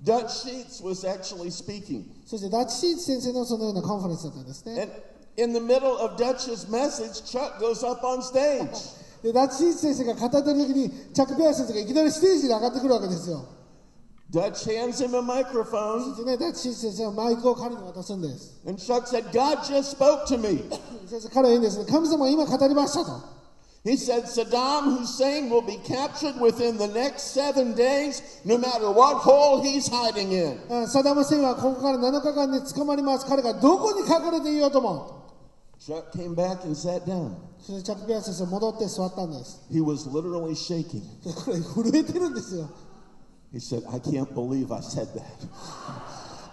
[0.07, 2.05] Dutch Sheets was actually speaking.
[2.25, 4.83] そしてダッチ・シーツ先生のそのようなカンファレンスだったんですね。
[4.83, 4.93] And
[5.37, 8.71] in the middle of Dutch's message, Chuck goes up on stage.
[9.23, 13.45] で、ダッチ・シーツ先生が語ってる時に、チャック・ペアス先生がいきなりステージに上がってくるわけですよ。
[14.31, 18.61] Dutch hands him a そ microphone, してね、ダッチ・シーツ先生はマイクを彼に渡すんです。
[18.65, 20.71] and Chuck said, God just spoke to me.
[21.09, 23.36] 先生、彼は言うんですね、神様は今語りましたと。
[23.87, 29.63] He said Saddam Hussein will be captured within the next seven days, no matter what hole
[29.63, 30.59] he's hiding in.
[30.69, 33.27] あサダム・フセインはここから7日間で捕まります。
[33.27, 35.23] 彼がどこに隠れていようとも。
[35.79, 37.37] Chuck came back and sat down.
[37.61, 39.65] そしてチャック・ペアス先生戻って座ったんです。
[39.71, 41.03] He was literally shaking.
[41.25, 42.69] でこれ震えてるんですよ。
[43.55, 45.23] He said, I can't believe I said that.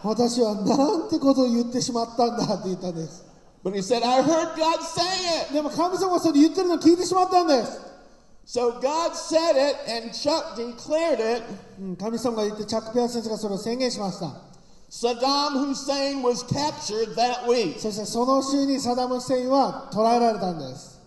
[0.04, 3.33] 私はなんてことを言ってしまったんだって言ったんです。
[3.63, 5.03] But he said, I heard God say
[5.43, 5.53] it.
[5.53, 7.81] でも神様がそれ言ってるのを聞いてしまったんです。
[8.47, 11.43] So God said it, and Chuck declared it.
[11.81, 14.49] うん神様が言ってチャック・ペアス先生がそれを宣言しました。
[14.91, 17.79] Saddam Hussein was captured that week.
[17.79, 20.99] そしてその週にサダム・フセインは捕らえられたんです。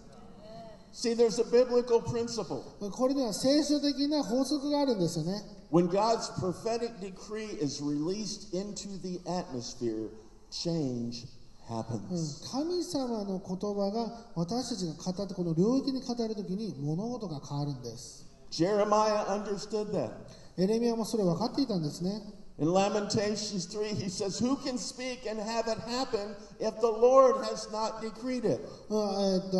[0.93, 2.61] See, there's a biblical principle.
[2.91, 5.41] これには聖書的な法則があるんですよね。
[5.71, 10.09] When God's prophetic decree is released into the atmosphere,
[10.51, 12.48] change うん happens.
[12.50, 18.26] 神様の言葉が私たちが語ってこの領域に語るときに物事が変わるんです。
[18.50, 20.10] Jeremiah understood that.
[20.56, 22.22] エレミアもそれ分かっていたんですね。
[22.58, 27.70] In Lamentations 3, he says, Who can speak and have it happen if the Lord has
[27.70, 28.64] not decreed it?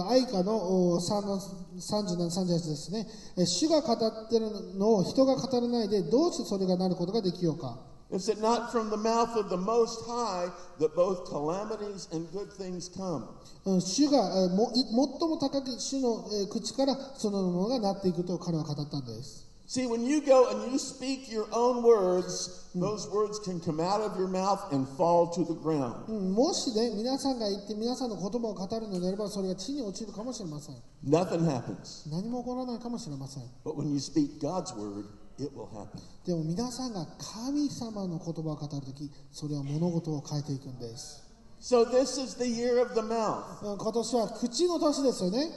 [0.08, 3.06] 愛花のお3の37、38ですね。
[3.36, 4.48] え主が語ってる
[4.78, 7.78] のを人が語らないでどうしてそれがなることができようか。
[8.11, 12.89] Is it not from the mouth of the Most High that both calamities and good things
[12.93, 13.23] come?
[13.63, 19.47] うん主がえーもい最も高き主のえー口からそのものがなっていくと彼は語ったんです。
[19.71, 24.01] See, when you go and you speak your own words, those words can come out
[24.01, 26.09] of your mouth and fall to the ground.
[26.09, 30.75] うんもしね、皆さんが言って皆さんの言葉を語るのであればそれが地に落ちるかもしれません。
[31.07, 32.09] Nothing happens.
[32.11, 33.43] 何も起こらないかもしれません。
[33.63, 35.05] But when you speak God's word,
[35.38, 35.88] it will happen.
[36.26, 41.22] でも皆さんが神様の言葉を語るとき、それは物事を変えていくんです。
[41.60, 43.62] So this is the year of the mouth.
[43.62, 45.50] うん今年は口の年ですよね。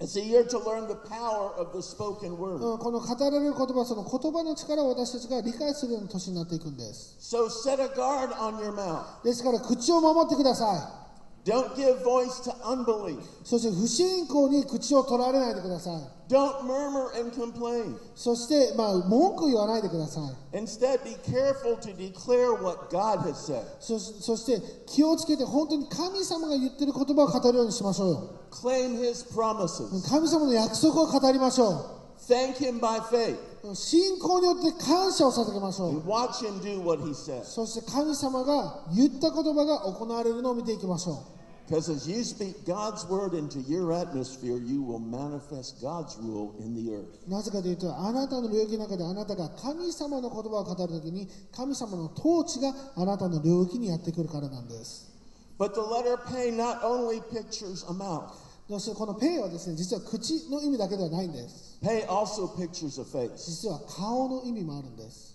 [0.00, 2.58] It's a year to learn the power of the spoken word.
[2.58, 7.16] うんこの語られる言葉、その言葉の力を私たちが理解するような年になっていくんです。
[7.20, 9.22] So set a guard on your mouth.
[9.22, 11.03] ですから口を守ってくださ
[11.44, 13.20] Don't give voice to unbelief.
[13.20, 13.24] い。
[13.44, 16.02] そして不信仰に口を取られないでください。
[16.32, 17.96] Don't murmur and complain.
[18.14, 20.20] そして、まあ、文句言わないでくださ
[20.52, 20.56] い。
[20.56, 23.62] Instead, be careful to declare what God has said.
[23.78, 28.30] そそして気をつけて本当に神様が言ってる言葉を語るようにしましょうよ。
[28.50, 30.08] Claim his promises.
[30.08, 33.74] 神様の約束を語りましょ Thank him by faith う。
[33.74, 35.90] 信仰によって感謝を捧げましょう。
[35.90, 37.44] and watch him do what he says.
[37.44, 41.24] そして神様が言った言葉が行われるのを見ていきましょ
[41.66, 46.74] Because as you speak God's word into your atmosphere, you will manifest God's rule in
[46.74, 47.28] the earth.
[47.28, 55.10] なぜかというとあなたの領域の中であなたが神様の言葉を語るときに神様の統治があなたの領域にやってくるからなんです
[55.58, 58.34] But the letter pay not only pictures a mouth,
[58.69, 63.35] そしてこのペイはですね実は口の意味だけではないんです pay also pictures a face.
[63.37, 65.29] 実は顔の意味もあるんです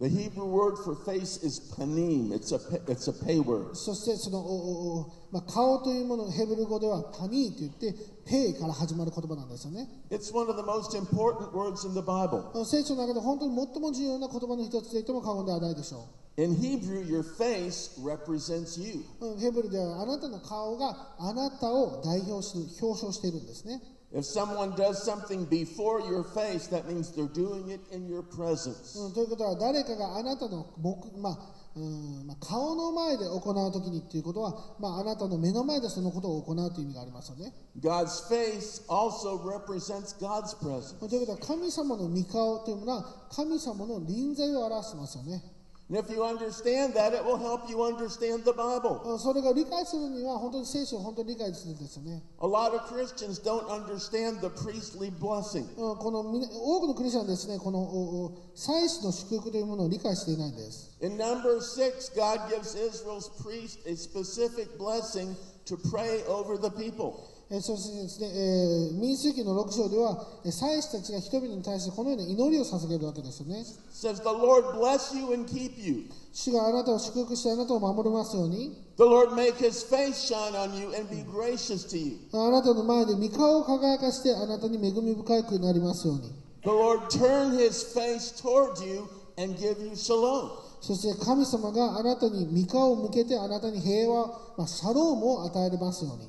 [0.00, 2.32] The Hebrew word for face is panim.
[2.32, 3.74] It's a pa- it's a pay word.
[3.74, 7.93] そしてそのおおお、 まあ、顔というものヘブル語ではパニーと言って
[8.25, 12.63] ペイから始まる言葉なんですよね It's one of the most important words in the Bible.
[12.63, 16.07] 聖書の中で本当に最も重要な言葉の一つと言っても過言ではないでしょ
[16.37, 19.03] In Hebrew, your face represents you.
[19.41, 23.81] ヘブルではあなたの顔があなたを代表する表彰しているんですね
[24.13, 28.97] If someone does something before your face, that means they're doing it in your presence.
[28.97, 37.51] うん、ということは誰かがあなたの目、まあうんまあ、顔の前で行うときにっていうことは、まあ、あなたの目の前でそのことを行うという意味がありますよね。
[37.81, 40.97] God's face also represents God's presence.
[40.97, 45.43] ということは神様の御顔というものは神様の臨在を表してますよね。
[45.90, 49.02] And if you understand that, it will help you understand the Bible.
[49.04, 52.22] うんそれが理解するには本当に聖書を本当に理解するんですよね。
[52.40, 55.66] A lot of Christians don't understand the priestly blessing.
[55.76, 60.96] うんこのみな多くのクリスチャンはですね、このおお祭司の祝福というものを理解していないんです。
[61.00, 65.34] In Numbers 6, God gives Israel's priest a specific blessing
[65.66, 67.14] to pray over the people.
[67.49, 73.63] えーそしてですね、えー民数記の6章では、えー祭司たちが人々に対してこのような祈りを捧げるわけですよね。
[73.93, 76.05] Says, The Lord bless you and keep you.
[76.33, 78.75] 主があなたを祝福してあなたを守りますように。
[78.97, 82.17] The Lord make his face shine on you and be gracious to you.
[82.33, 86.31] あなたの前で御顔を輝かしてあなたに恵み深くなりますように。
[86.63, 89.03] The Lord turn his face toward you
[89.37, 90.49] and give you shalom.
[90.81, 94.27] そして神様があなたに御顔を向けてあなたに平和、
[94.57, 96.27] まあ、シャロームを与えますように。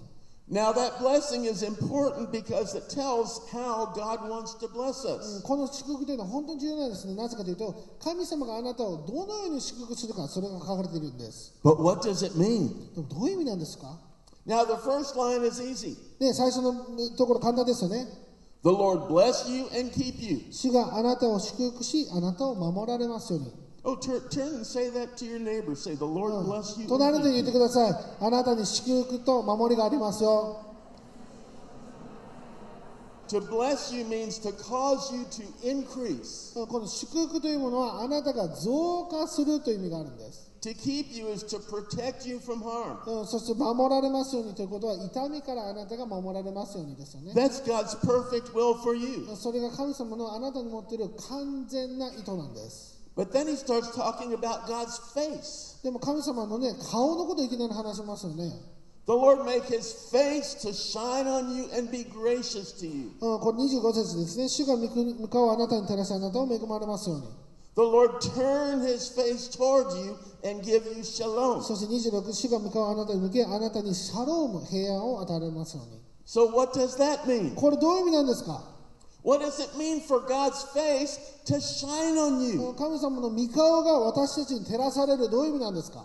[0.49, 5.43] Now, that blessing is important because it tells how God wants to bless うん us.
[5.43, 7.17] この祝福というのは本当に重要なんですね。
[7.17, 11.53] なぜかというと、神様があなたをどのように祝福するか、それが書かれているんです。
[11.65, 12.95] But what does it mean?
[12.95, 13.99] でもどういう意味なんですか
[14.47, 16.73] Now, the first line is easy ね、最初の
[17.17, 18.07] ところ簡単ですよね。
[18.63, 20.43] The Lord bless you and keep you.
[20.53, 23.66] 主があなたを祝福し、あなたを守られますように。
[26.89, 27.95] となると言ってください。
[28.21, 30.63] あなたに祝福と守りがありますよ。
[33.29, 36.55] To bless you means to cause you to increase.
[36.67, 40.51] この祝福というものはあなたが増加するという意味があるんです。
[40.63, 43.25] To keep you is to protect you from harm.
[43.25, 47.33] そして守られますようにということは痛みからあなたが守られますようにですよね。
[49.37, 52.96] それが神様のあなたに持っている完全な意図なんです。
[53.16, 55.82] But then he starts talking about God's face.
[55.84, 58.52] でも神様のね、顔のことをいきなり話しますよね。
[59.08, 63.12] The Lord make his face to shine on you and be gracious to you.
[63.20, 64.48] うん、これ25節ですね。
[64.48, 67.28] 主が御向顔をあなたに照らしあなたを恵まれますように。
[67.74, 71.62] The Lord turn his face toward you and give you shalom.
[71.62, 76.02] そして26、主が御顔をあなたに向け、あなたにシャローム、平安を与えられますように。
[76.26, 77.56] So what does that mean?
[77.56, 78.64] これどういう意味なんですか
[79.26, 82.74] What does it mean for God's face to shine on you?
[82.74, 86.04] 神様の御顔が私たちに照らされる、どういう意味なんですか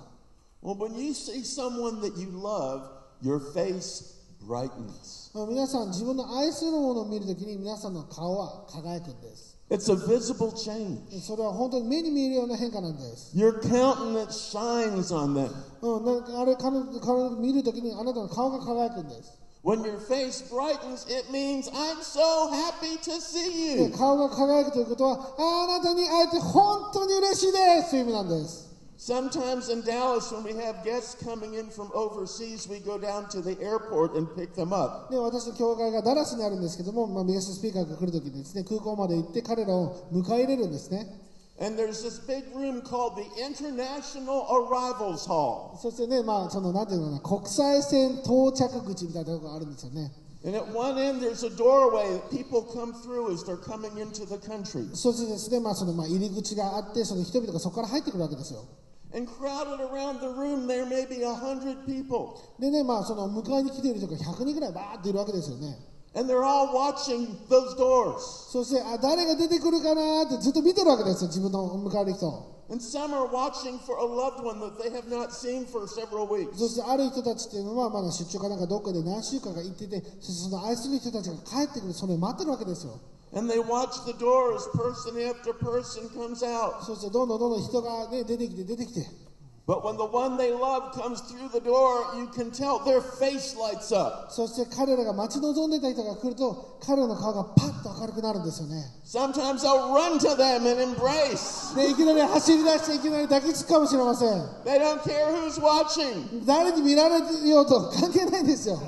[0.63, 2.83] Well, when you see someone that you love,
[3.23, 4.17] your face
[4.47, 5.31] brightens.
[5.49, 9.57] 皆さん、自分の愛するものを見るときに皆さんの顔は輝くんです。
[9.69, 11.21] It's a visible change.
[11.21, 13.37] それは本当に目に見えるような変化なんです。
[13.37, 15.51] Your countenance shines on them.
[15.83, 19.39] うん、なんかあれ彼女彼女見るときにあなたの顔が輝くんです。
[19.64, 23.92] When your face brightens, it means I'm so happy to see で you.
[23.92, 28.72] 顔が輝くということは、ああなたに会えて本当に嬉しいですという意味なんです。
[28.98, 33.56] Sometimes in Dallas, when we have guests coming in from overseas, we go down to the
[33.62, 35.12] airport and pick them up.
[35.12, 41.06] で私の教会がダラスにあるんですけども、まあ、ミゲストスピーカーが来るときにですね、空港まで行って彼らを迎え入れるんですね。
[41.62, 45.78] And there's this big room called the International Arrivals Hall.
[45.78, 50.12] そしてね、まあ、その、なんていうのかな、国際線到着口みたいなところがあるんですよね。
[50.44, 54.40] And at one end, there's a doorway that people come through as they're coming into the
[54.40, 54.90] country.
[54.96, 58.66] そしてですね、まあ、その、まあ、入り口があって、その人々がそこから入ってくるわけですよ。
[59.14, 62.40] And crowded around the room, there may be a hundred people.
[62.60, 65.78] でね、まあ、その、迎えに来ている人が100人ぐらいバーっているわけですよね。
[66.14, 68.20] And they're all watching those doors.
[68.52, 72.52] そして、あ、誰が出てくるかなーってずっと見てるわけですよ、自分の迎える人。
[72.72, 76.58] And some are watching for a loved one that they have not seen for several weeks.
[76.58, 82.98] そしてある人たちっていうのはまだ出張かなんかどっかで何週間か行っててそしてその愛する人たちが帰ってくるそれを待ってるわけですよ
[83.34, 86.82] And they watch the door as person after person comes out.
[86.86, 89.06] そしてどんどんどんどん人が、ね、出てきて出てきて
[89.71, 93.01] But But when the one they love comes through the door, you can tell their
[93.01, 94.31] face lights up.
[94.31, 101.75] そして彼らが待ち望んでた人が来ると彼らの顔がパッと明るくなるんですよね Sometimes they'll run to them and embrace.
[101.75, 106.47] でいきなり走り出していきなり抱きつくかもしれません They don't care who's watching.
[106.47, 108.81] 誰に見られてようと関係ないんですよ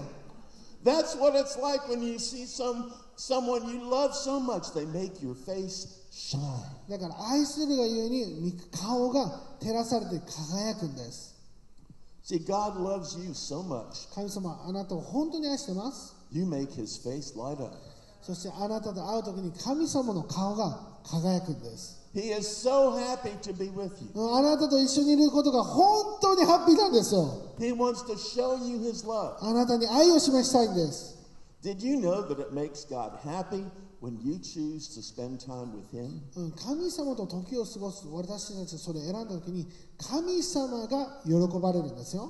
[0.85, 5.21] That's what it's like when you see some someone you love so much, they make
[5.21, 6.02] your face shine.
[6.90, 11.34] だから愛するがゆえに顔が照らされて輝くんです
[12.24, 14.08] See, God loves you so much.
[14.16, 17.76] 神様はあなたを本当に愛してます You make his face light up.
[18.22, 24.36] そしてあなたと会う時に神様の顔が輝くんです He is so happy to be with you.
[24.38, 29.36] あなたと一緒にいることが本当にハッピーなんですよ He wants to show you his love.
[29.42, 31.18] あなたに愛を示したいんです
[31.64, 33.66] Did you know that it makes God happy
[34.04, 36.20] when you choose to spend time with him?
[36.36, 39.66] うん神様と時を過ごす私たちがそれを選んだ時に
[39.98, 42.30] 神様が喜ばれるんですよ、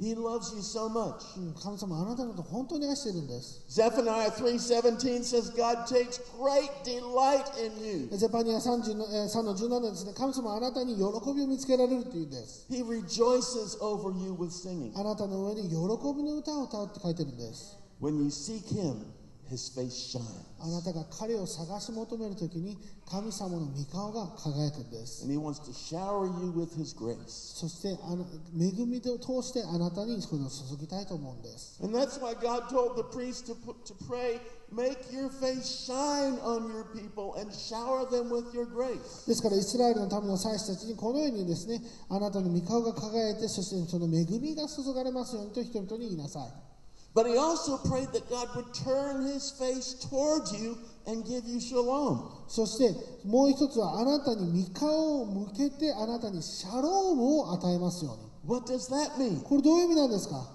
[0.00, 1.38] He loves you so much.
[1.38, 8.16] うん神様はあなたのことを本当に愛してるんです Zephaniah 3:17 says God takes great delight in you.
[8.16, 11.02] ゼパニア30のえー3の17ですね神様はあなたに喜
[11.34, 14.98] びを見つけられるというんです He rejoices over you with singing.
[14.98, 15.74] あなたの上に喜
[16.16, 19.04] びの歌を歌うって書いてるんです When you seek him,
[19.50, 20.22] his face shines.
[20.60, 27.26] あなたが彼を探し求める時に神様の御顔が輝くんです And he wants to shower you with his grace.
[27.26, 28.24] そしてあの
[28.56, 34.38] 恵みを通してあなたにそれを注ぎたいと思うんです And that's why God told the priest to, put, to pray,
[34.72, 39.26] make your face shine on your people and shower them with your grace.
[39.26, 46.69] ですからイスラエルのための祭司たちにこのようにですねあなたの御顔が輝いてそしてその恵みが注がれますようにと人々に言いなさい
[47.15, 51.61] But he also prayed that God would turn his face towards you and give you
[51.61, 52.29] shalom.
[52.47, 52.93] そして
[53.25, 59.41] もう一つはあなたに御顔を向けてあなたにシャロームを与えますように What does that mean?
[59.41, 60.51] これどういう意味なんですか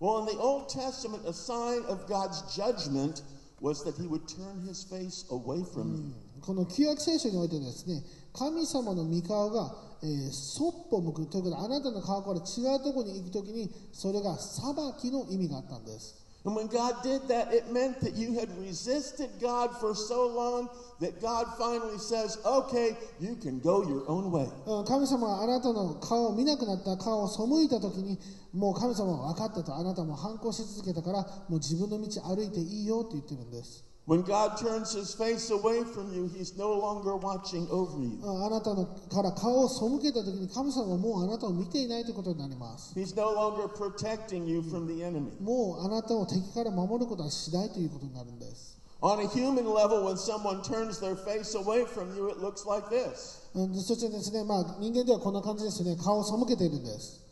[0.00, 3.22] Well, in the Old Testament, a sign of God's judgment
[3.60, 6.14] was that he would turn his face away from you.
[6.40, 8.02] この旧約聖書においてですね
[8.33, 14.63] 神様の御顔が、えーそっぽ向くということであなたの顔から違うところに行くときにそれが裁
[14.99, 20.69] きの意味があったんです And when God did that, it meant that you had resisted God for so long
[21.01, 24.47] that God finally says, okay, you can go your own way.
[24.65, 28.17] うん神様があなたの顔を見なくなった顔を背いた時に
[28.53, 38.17] もう神様は分かったとあなたも反抗し続けたからもう自分の道歩いていいよと言ってるんです When God turns his face away from you, he's no longer watching over you.
[38.23, 45.39] うんあなたのから顔を背けた時に神様はもうあなたを見ていないということになります He's no longer protecting you from the enemy.
[45.39, 52.65] もうあなたを敵から守ることはしないということになるんです On a human level, when someone turns their face away from you, it looks
[52.67, 53.45] like this.
[53.53, 57.28] うんそしてですね、まあ、人間ではこんな感じですね顔を背けているんです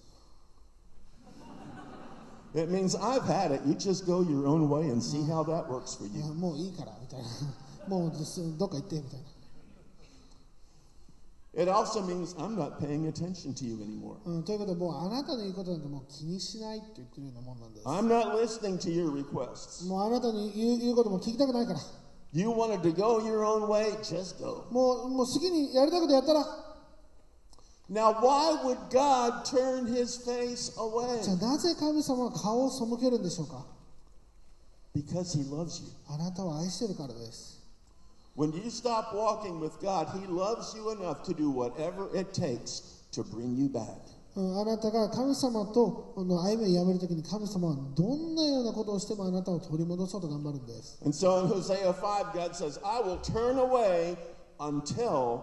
[2.55, 3.63] It means I've had it.
[3.67, 6.21] You just go your own way and see how that works for い you.
[6.21, 7.27] やもういいからみたいな
[7.89, 9.27] もうですどっか行ってみたいな
[11.55, 14.17] It also means I'm not paying attention to you anymore.
[14.25, 19.87] うん、ということでもうあなたの言うことなんてもう気にしないって言ってるようなもんなんです I'm not listening to your requests.
[19.87, 21.81] もうあなたに言う言うことも聞きたくないから
[22.33, 24.65] You wanted to go your own way, just go.
[24.71, 26.47] もうもう好きにやりたいことやったら
[27.89, 31.33] Now, why would God turn his face じゃ away?
[31.33, 33.67] あなぜ神様は顔を背けるんでしょうか
[34.95, 35.89] Because he loves you.
[36.09, 37.61] あなたを愛してるからです
[38.37, 43.03] When you stop walking with God, he loves you enough to do whatever it takes
[43.13, 43.99] to bring you back.
[44.35, 54.17] うんあなたが神様との歩みをやめるときに神様はどんなようなことをしてもあなたを取り戻そうと頑張るんです And so in Hosea 5, God says, I will turn away
[54.59, 55.43] until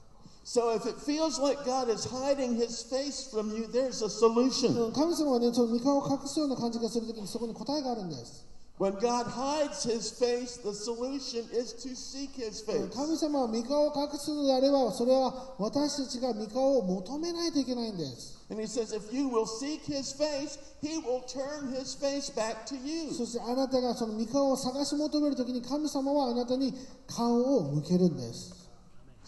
[0.44, 4.70] So if it feels like God is hiding his face from you, there's a solution.
[4.78, 8.46] うん神様はねその御顔を隠すような感じがする時にそこに答えがあるんです
[8.78, 12.94] When God hides his face, the solution is to seek his うん face.
[12.94, 22.30] 神様は御顔を隠すのであればそれは私たちが御顔を求めないといけないんです And he says, if you will seek his face, he will turn his face
[22.30, 23.12] back to you.
[23.12, 26.72] そしてあなたがその御顔を探し求める時に神様はあなたに
[27.08, 28.54] 顔を向けるんです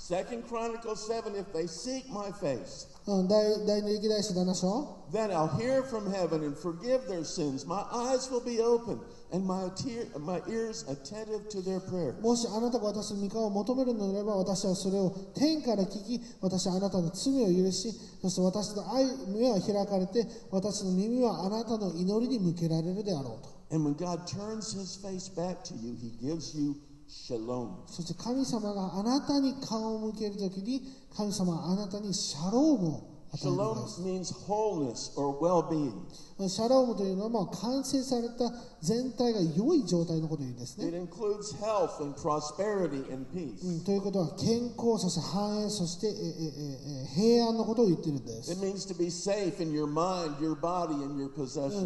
[0.03, 6.57] Second Chronicles 7, if they seek my face, うん、第第二歴代史7章 Then I'll hear from heaven and
[6.57, 7.67] forgive their sins.
[7.67, 9.01] My eyes will be open
[9.33, 12.15] and my, tear, my ears attentive to their prayer.
[12.21, 17.91] もしあなたが私の御顔を求めるのであれば私はそれを天から聞き私はあなたの罪を許し
[18.23, 26.92] そして私の愛目は開かれて私の耳はあなたの祈りに向けられるであろうと And when God turns his face back to you, he gives you shalom.
[27.88, 30.82] そして神様があなたに顔を向けるときに
[31.16, 33.13] 神様はあなたにシャロームを
[36.50, 40.86] シャロームは完成された全体が良い状態のことを言うんですね。
[40.86, 43.86] シャロームは完成された全体が良い状態のことを言うんですね。
[43.86, 48.52] ということは、健康、そして繁栄、そしてえええええ平安のことを言っているんです。
[48.52, 48.60] It、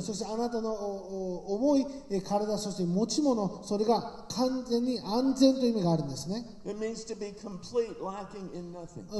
[0.01, 1.85] そしてあなたのおお重い
[2.23, 6.45] 体、そして持ち物、それが完全に安全という意味があるんですね。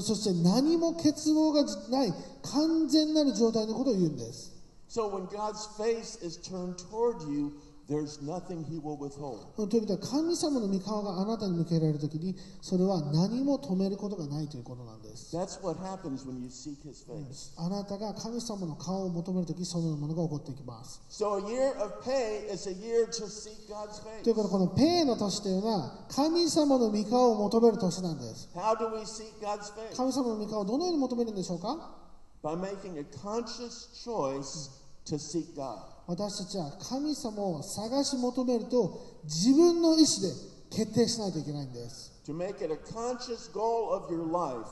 [0.02, 2.14] そして何も欠乏がない。
[2.44, 4.54] 完全なる状態のことを言うんです。
[4.90, 7.52] So when God's face is turned toward you,
[7.90, 9.48] there's nothing he will withhold.
[9.58, 15.36] うんということは神様の御顔があなたに向けられるときにそれは何も止めることがないということなんです。
[15.36, 17.52] That's what happens when you seek his face.
[17.58, 21.02] あなたが神様の顔を求めるときそのようなものが起こっていきます。
[21.10, 24.36] So a year of pay is a year to seek God's という face.
[24.36, 28.50] ことでこのペイの年というのは神様の御顔を求める年なんです。
[28.56, 29.96] How do we seek God's face?
[29.96, 32.07] 神様の御顔をどのように求めるんでしょうか？
[32.48, 34.70] By making a conscious choice
[35.08, 35.82] to seek God.
[36.08, 40.34] 私たちは神様を探し求めると自分の意思で
[40.72, 42.14] 決定しないといけないんです。
[42.26, 44.66] To make it a conscious goal of your life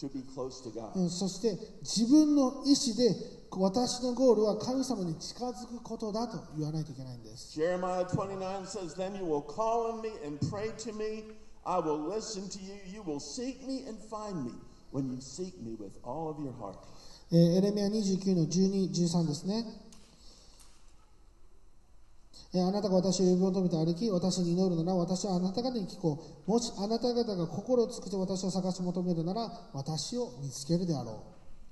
[0.00, 0.90] to be close to God.
[0.96, 3.14] うんそして自分の意思で
[3.52, 7.56] 私のゴールは神様に近づくことだと言わないといけないんです。
[7.56, 11.26] Jeremiah 29 says, Then you will call on me and pray to me.
[11.64, 12.74] I will listen to you.
[12.92, 14.50] You will seek me and find me
[14.90, 16.76] when you seek me with all of your heart.
[17.32, 19.64] えーエレミア29の12、13ですね。
[22.52, 26.50] えーあなたが私を呼び求めて歩き、私に祈るなら、私はあなた方に聞こう。
[26.50, 31.22] もしあなた方が心を尽くして私を探し求めるなら、私を見つけるであろ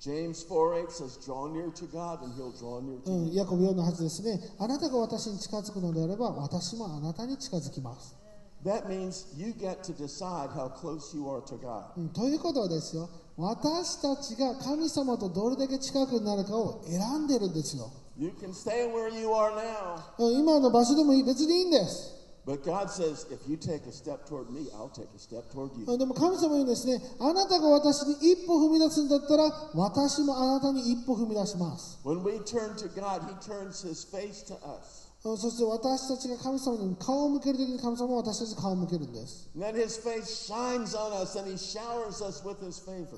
[0.01, 3.03] James 4 8 says, Draw near to God and he'll draw near う。
[3.03, 3.35] to うん、you.
[3.35, 4.39] ヤコブ4の8ですね。
[4.61, 8.15] あなたが私に近づくのであれば、私もあなたに近づきます。
[8.65, 11.87] That means you get to decide how close you are to God.
[11.97, 13.09] うん、ということはですよ、
[13.39, 17.89] 私たちが神様とどれだけ近くになるかを選んでるんですよ。
[18.19, 22.19] You can stay where you are now, うん今の場所でもいい別にいいんです。
[22.49, 25.99] but God says, If you take a step toward me, I'll take a step toward you.
[25.99, 32.01] でも神様言うんですね、あなたが私に一歩踏み出すんだったら、私もあなたに一歩踏み出します。
[32.05, 34.98] When we turn to God, He turns His face to us.
[35.21, 39.51] そして私たちが神様に顔を向ける時に神様は私たち顔を向けるんです。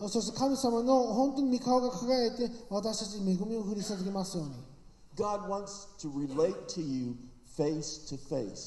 [0.09, 4.55] そして神様の本当に顔が輝いて私たちに恵みを振り注ぎますように。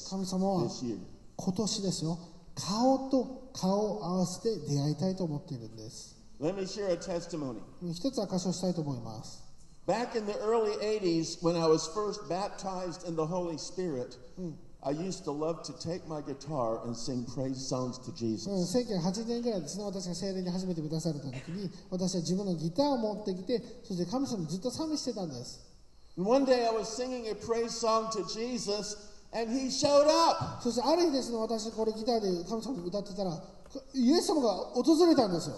[0.08, 0.70] 神様は
[1.36, 2.18] 今年ですよ。
[2.54, 6.14] 顔と顔を合わせて出会いたいと思っているんです。
[7.92, 9.43] 一つ証しをしたいと思います。
[9.85, 14.17] Back in the early 80s, when I was first baptized in the Holy Spirit,
[14.83, 18.47] I used to love to take my guitar and sing praise songs to うん Jesus.
[18.47, 25.59] 1980年ぐらいですね、私が聖霊に初めて満たされた時に、私は自分のギターを持ってきて、そして神様にずっと賛美してたんです。
[26.17, 28.95] And one day I was singing a praise song to Jesus,
[29.33, 30.61] and He showed up.
[30.61, 33.41] そしてある日ですね、私これギターで神様に歌ってたら、
[33.93, 35.55] イエス様が訪れたんですよ。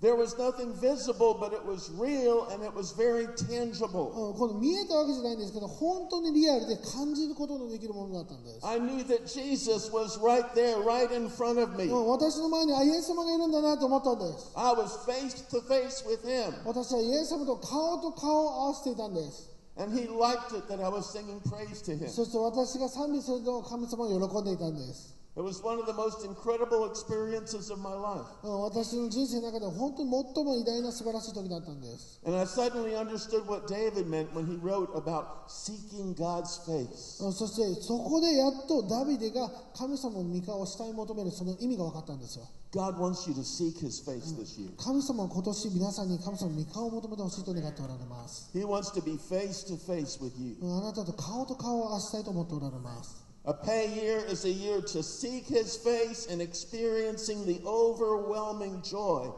[0.00, 4.12] There was nothing visible, but it was real and it was very tangible.
[4.12, 8.66] うんこの見えたわけじゃないんですけど、本当にリアルで感じることのできるものだったんです。
[8.66, 11.86] I knew that Jesus was right there, right in front of me.
[11.88, 14.52] うん私の前にあイエス様がいるんだなと思ったんです。
[14.54, 19.48] I was face to face with Him, 私はイエス様と顔と顔を合わせていたんです。
[19.78, 22.08] and He liked it that I was singing praise to Him.
[22.10, 25.16] そして私が賛美すると神様は喜んでいたんです。
[25.36, 28.24] It was one of the most incredible experiences of my life.
[28.42, 32.18] うん私の人生の中で本当に最も偉大な素晴らしい時だったんです。
[32.24, 37.22] And I suddenly understood what David meant when he wrote about seeking God's face.
[37.22, 42.48] うんそしてそこでやっとダビデが神様の御顔を下に求めるその意味が分かったんですよ。
[42.72, 44.70] God wants you to seek His face this year.
[44.82, 48.48] 神様は今年皆さんに神様の御顔を求めてほしいと願っておられます。
[48.54, 50.56] He wants to be face to face with you.
[50.62, 53.19] うんあなたと顔と顔を合わせたいと思っておられます。
[53.43, 59.31] A pay year is a year to seek His face and experiencing the overwhelming joy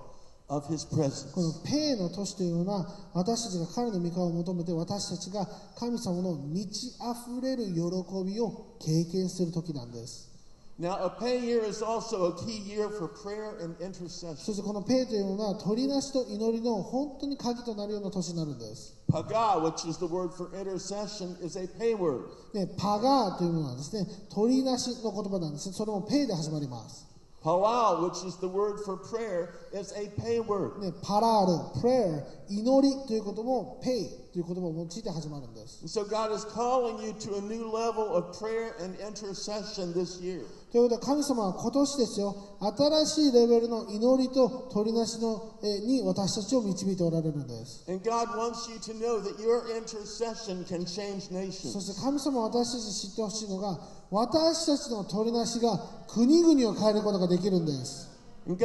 [0.49, 1.31] of His presence.
[1.63, 5.47] ペイの年というのは私たちが彼の御顔を求めて私たちが
[5.77, 7.79] 神様の満ち溢れる喜
[8.25, 10.32] びを経験する時なんです。
[10.79, 14.35] Now, a pay year is also a key year for prayer and そ intercession.
[14.53, 18.97] してこのペイというのは取りなしと祈りの本当に鍵となるような年になるんです。
[19.07, 22.23] Paga, which is the word for intercession, is a pay word.
[22.55, 25.73] ね、パガーというものはですね、取りなしの言葉なんですね。
[25.75, 27.12] それもペイで始まります。
[27.43, 30.79] Halal, which is the word for prayer, is a pay word.
[30.79, 35.83] ね、パラール、プレイ、祈りということもペイという言葉を用いて始まるんです。
[35.85, 40.45] So God is calling you to a new level of prayer and intercession this year.
[40.71, 47.83] ということで神様は今年ですよ、新しいレベルの祈りと取りなしのえに私たちを導いておられるんです。
[47.87, 53.79] And God wants you to know that your intercession can change そ.して神様は私たちに知ってほしいのが、
[54.13, 58.11] 私たちの取りなしが国々を変えることができるんです。
[58.45, 58.59] 神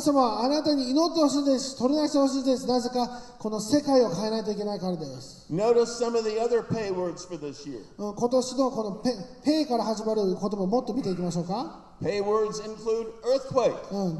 [0.00, 1.76] 様はあなたに祈ってほしいです。
[1.76, 2.68] 取り出してほしいです。
[2.68, 3.08] なぜか
[3.40, 5.46] この世界を変えないといけないからです。
[5.50, 5.74] 今
[8.14, 11.96] 年のこのペ,ペイから始まる言葉もっと見ていきましょうか。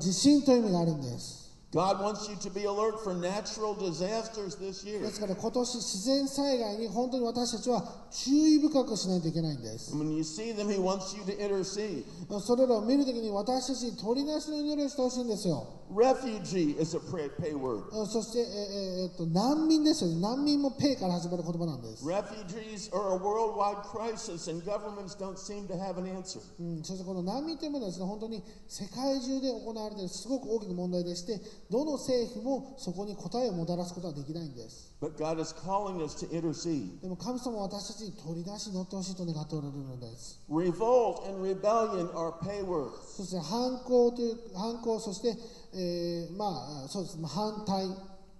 [0.00, 1.43] 地震という意味があるんです。
[1.74, 5.00] God wants you to be alert for natural disasters this year.
[5.00, 9.92] ですから今年自然災害に本当に私たちは注意深くしないといけないんです。
[9.92, 12.04] And when you see them, He wants you to intercede.
[12.40, 15.66] それらを見るときに私たちに取りなしの祈りをしてほしいんですよ。
[15.90, 17.90] Refugee is a pay word.
[17.90, 20.20] うんそして、えええっと難民ですよね。
[20.20, 22.06] 難民もペイから始まる言葉なんです。
[22.06, 26.40] Refugees are a worldwide crisis, and governments don't seem to have an answer.
[26.60, 31.40] うん、そしてこの難民というものはですね、本当に世界中で行われているすごく大きな問題でして、
[31.70, 34.94] どの政府もそこに答えをもたらすことはできないんです。
[35.00, 37.00] But God is calling us to intercede.
[37.00, 40.40] でも神様は私たちに取り出し乗ってほしいと願っておられるのです。
[40.48, 42.90] Revolt and rebellion are pay words.
[43.16, 45.36] そして反抗という反抗、そして、
[45.74, 47.86] えーまあそうです、まあ反対。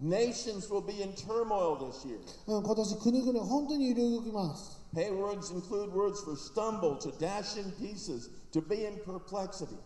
[0.03, 2.19] Nations will be in turmoil this year.
[2.47, 4.81] うん、今年国々は本当に揺れ動きます。
[4.95, 9.77] Pay words include words for stumble, to dash in pieces, to be in perplexity.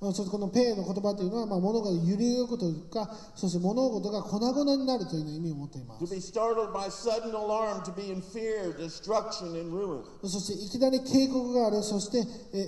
[0.00, 6.14] うんそしてこのペイの言葉というのは、まあ、物が揺れ動くというか、そして物事が粉々になるという意味を持っていま To す。
[6.14, 10.02] be startled by sudden alarm, to be in fear, destruction, and ruin.
[10.22, 12.60] そしていきなり警告がある、そして、えー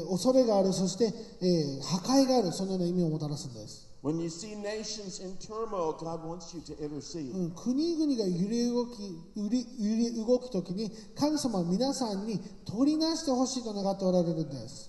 [0.00, 3.86] えー恐れがある、そして、えー破壊がある、そのような意味をもたらすんです。
[4.02, 7.34] When you see nations in turmoil, God wants you to intercede.
[7.34, 14.88] うん、国々が揺れ動き、揺れ揺れ動くときに、神様は皆さんに取りなしてほしいと願っておられるんです。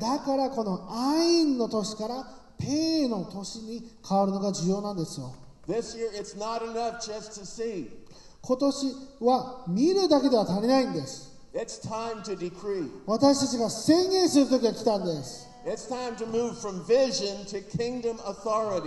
[0.00, 2.26] だからこのアインの年から
[2.58, 5.34] ペイの年に変わるのが重要なんですよ。
[5.68, 7.90] This year it's not enough just to see.
[8.40, 11.30] 今年は見るだけでは足りないんです。
[11.52, 12.88] It's time to decree.
[13.06, 15.50] 私たちが宣言する時が来たんです。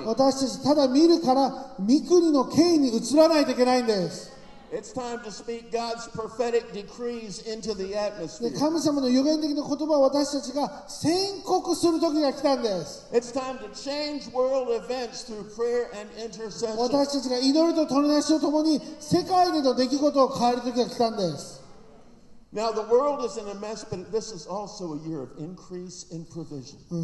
[0.05, 4.33] 私たちただ見るから三国の権威に移らないといけないんです。
[8.58, 13.08] 神様の予言的な言葉を私たちが宣告する時が来たんです。
[16.82, 21.62] 私たちが祈りと取り出しと共に世界での出来事を変える時が来たんです。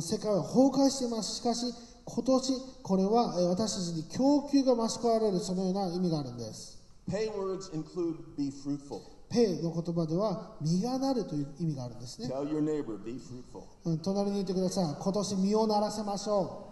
[0.01, 1.35] 世界は崩壊しています。
[1.35, 1.73] しかしし
[2.05, 6.78] 今年、これは私たちに供給が増し加えられるそのような意味があるんです。
[7.09, 9.01] Pay words include be fruitful.
[9.29, 12.27] ペイの言葉では、実がなるという意味があるんですね。
[12.27, 13.63] Tell your neighbor, be fruitful.
[13.85, 14.95] うん、隣に言ってください。
[14.99, 16.65] 今年実をならせましょ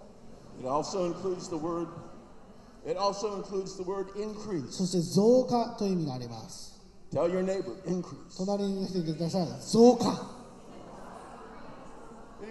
[0.59, 1.87] It also includes the word.
[2.85, 4.21] It also includes the word う。
[4.21, 4.71] increase.
[4.71, 6.79] そして増加という意味があります。
[7.11, 8.37] Tell your neighbor, increase.
[8.37, 9.47] 隣に言ってください。
[9.61, 10.36] 増加。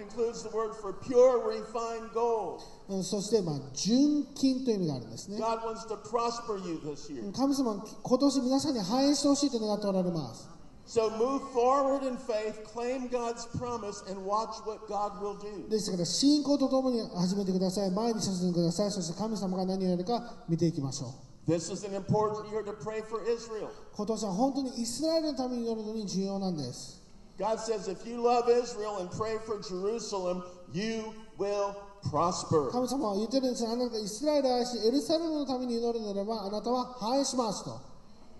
[0.07, 2.61] Includes the word for pure, refined gold.
[2.87, 5.37] うん、そして、まあ、純金という意味があるんですね。
[5.37, 7.31] God wants to prosper you this year.
[7.33, 10.47] 神様は今年皆さんに反映してほしいと願っておられます。
[10.87, 15.69] So move forward in faith, claim God's promise, and watch what God will do.
[15.69, 17.91] ですから、信仰とともに始めてください。
[17.91, 18.91] 前に進んでください。
[18.91, 21.51] そして神様が何をやるか見ていきましょう。
[21.51, 23.69] This is an important year to pray for Israel.
[23.93, 26.96] 今年は本当にイスラエルのために祈るのに重要なんです。
[27.37, 31.75] God says, if you love Israel and pray for Jerusalem, you will
[32.09, 32.71] prosper.
[32.71, 37.79] 神様は言ってるんですあなたがイスラエルを愛し、エルサレムのために祈るならば、あなたは繁栄しますと。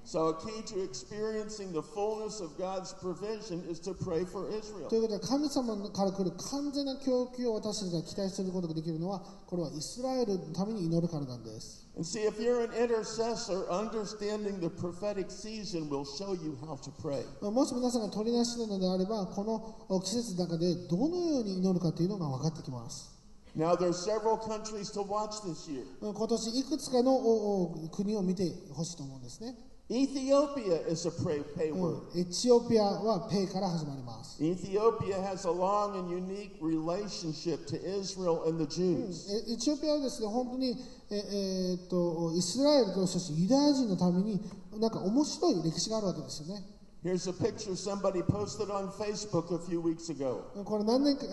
[0.04, 4.88] So, a key to experiencing the fullness of God's provision is to pray for Israel.
[4.88, 11.87] ということで、神様から来る完全な供給を私たちが期待することができるのは、これはイスラエルのために祈るからなんです。
[11.98, 17.26] And see, if you're an intercessor, understanding the prophetic season will show you how to pray.
[17.42, 19.44] もし皆さんが取りなしなのであれば、こ
[19.90, 23.10] の季節の中でどのように祈るかというのが分かってきます。
[23.56, 25.86] Now, there's several countries to watch this year.
[26.00, 29.56] 今年いくつかの国を見てほしいと思うんですね、
[29.90, 32.18] Ethiopia is a pay, pay う word.
[32.18, 39.32] んエチオピアはペイから始まります Ethiopia has a long and unique relationship to Israel and the Jews.
[39.50, 40.76] えエチオピアはですね本当に
[41.10, 44.42] ええーっとイスラエルとそしてユダヤ人のために
[44.78, 46.64] なんか面白い歴史があるわけですよね
[47.08, 50.44] Here's a picture somebody posted on Facebook a few weeks ago.
[50.66, 51.28] これ何年か、え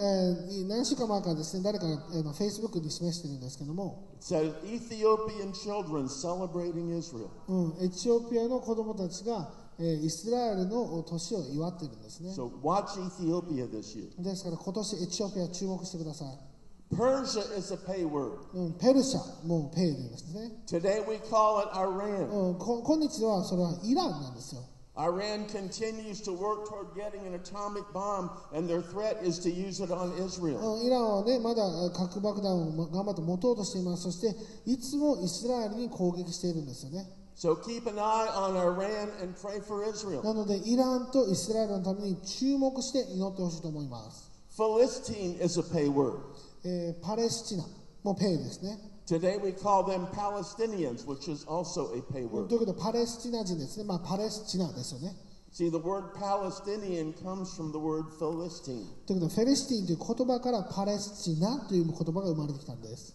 [0.63, 7.29] ー何週間前からですね誰かが、えー、フェイスブックに示してるんですけども、It says Ethiopian children celebrating Israel.
[7.49, 9.51] うん、エチオピアの子供たちが、
[9.81, 14.23] えーイスラエルの年を祝ってるんですね So watch Ethiopia this year.
[14.23, 18.39] ですから今年エチオピア注目してください、Persia is a pay word.
[18.55, 22.29] うん、ペルシャもうペイでですね、Today we call it Iran.
[22.29, 24.63] うん、こ今日はそれはイランなんですよ
[24.97, 29.81] Iran continues to work toward getting an atomic bomb, and their threat is to use
[29.81, 30.59] it on Israel.
[30.61, 34.05] うんイランはね、まだあ核爆弾を頑張って持とうとしています。
[34.05, 34.37] そして、
[34.67, 37.11] いつもイスラエルに攻撃しているんですよね。
[37.37, 40.23] So keep an eye on Iran and pray for Israel.
[40.23, 44.31] なので、イランとイスラエルのために注目して祈ってほしいと思います。
[44.57, 46.21] Philistine is a pay word.
[46.65, 47.65] えーパレスチナ
[48.05, 48.79] もペイですね。
[49.07, 52.49] Today we call them Palestinians, which is also a pay という word.
[52.49, 53.85] ことで、パレスチナ人ですね。
[53.85, 55.15] まあ、パレスチナですよね。
[55.53, 58.87] See, the word Palestinian comes from the word Philistine.
[59.07, 63.15] ということで、フェレスティンという言葉からパレスチナという言葉が生まれてきたんです。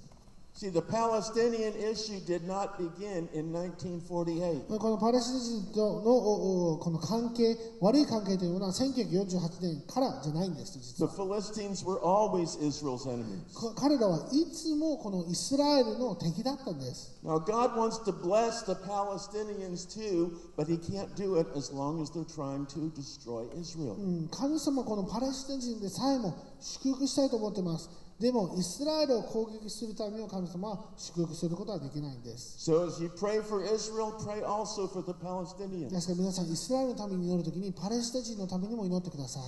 [0.60, 4.68] See, the Palestinian issue did not begin in 1948.
[4.78, 11.12] このパレスチナ人とのこの関係、悪い関係というものは1948年からじゃないんです、実 The は。
[11.16, 13.47] Philistines were always Israel's enemies.
[13.53, 17.18] か彼らはいつもこのイスラエルの敵だったんです。
[17.24, 22.12] Now, God wants to bless the Palestinians too, but He can't do it as long as
[22.12, 23.93] they're trying to destroy Israel.
[23.93, 28.09] うん神様はこのパレスチナ人でさえも祝福したいと思ってます。
[28.20, 32.70] でもイスラエルを攻撃するためには神様は祝福することはできないんです。
[32.70, 35.89] So, as you pray for Israel, pray also for the Palestinians.
[35.89, 39.43] ですから皆さん、イスラエルのために祈るときにパレスチナ人のためにも祈ってください。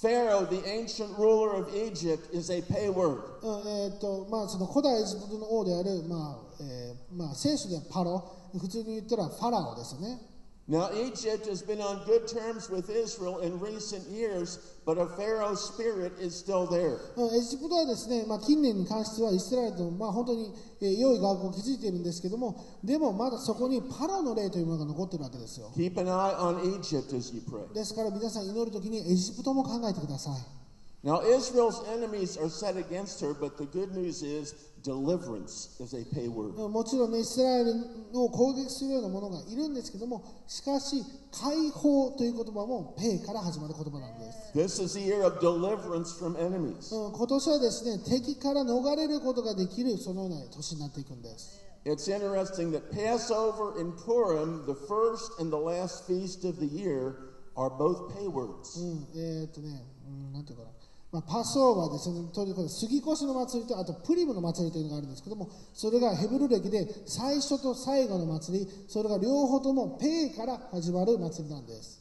[0.00, 3.20] Pharaoh, the ancient ruler of Egypt, is a pay word.
[3.42, 8.24] うんえーっとまあ、その古代エジプトの王である、まあえーまあ、聖書ではパロ、
[8.58, 10.29] 普通に言ったらファラオですよね。
[10.70, 16.12] Now, Egypt has been on good terms with Israel in recent years, but a Pharaoh spirit
[16.20, 16.96] is still there.
[17.16, 25.72] うんエジプトはですね、まあ、近年に関してはイスラエルと、まあ、本当に、えー良い学校を築いているんですけども、でもまだそこにパロの霊というものが残っているわけですよ。
[25.76, 27.74] Keep an eye on Egypt as you pray.
[27.74, 30.59] ですから皆さん祈るときにエジプトも考えてください。
[31.05, 36.27] Now, Israel's enemies are set against her, but the good news is deliverance is a pay
[36.27, 36.55] word.
[36.57, 37.73] うんもちろんね、イスラエル
[38.13, 44.51] を攻撃するようなものがいるんですけども、しかし、解放という言葉もペイから始まる言葉なんです。
[44.55, 46.95] This is the year of deliverance from enemies.
[46.95, 51.61] うん今年はですね、敵から逃れることができるそのような年になっていくんです。
[51.85, 57.13] It's interesting that Passover and Purim, the first and the last feast of the year,
[57.55, 58.81] are both pay words.
[58.81, 60.69] うん、えーっとね、うん、なんていうかな。
[61.12, 72.00] まあ、パスオーバーですね、ということで杉越の祭りとあとプリムの祭りというのがあるんですけどもそれがヘブル歴で最初と最後の祭りそれが両方ともペイから始まる祭りなんです。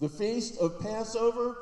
[0.00, 1.54] The feast of Passover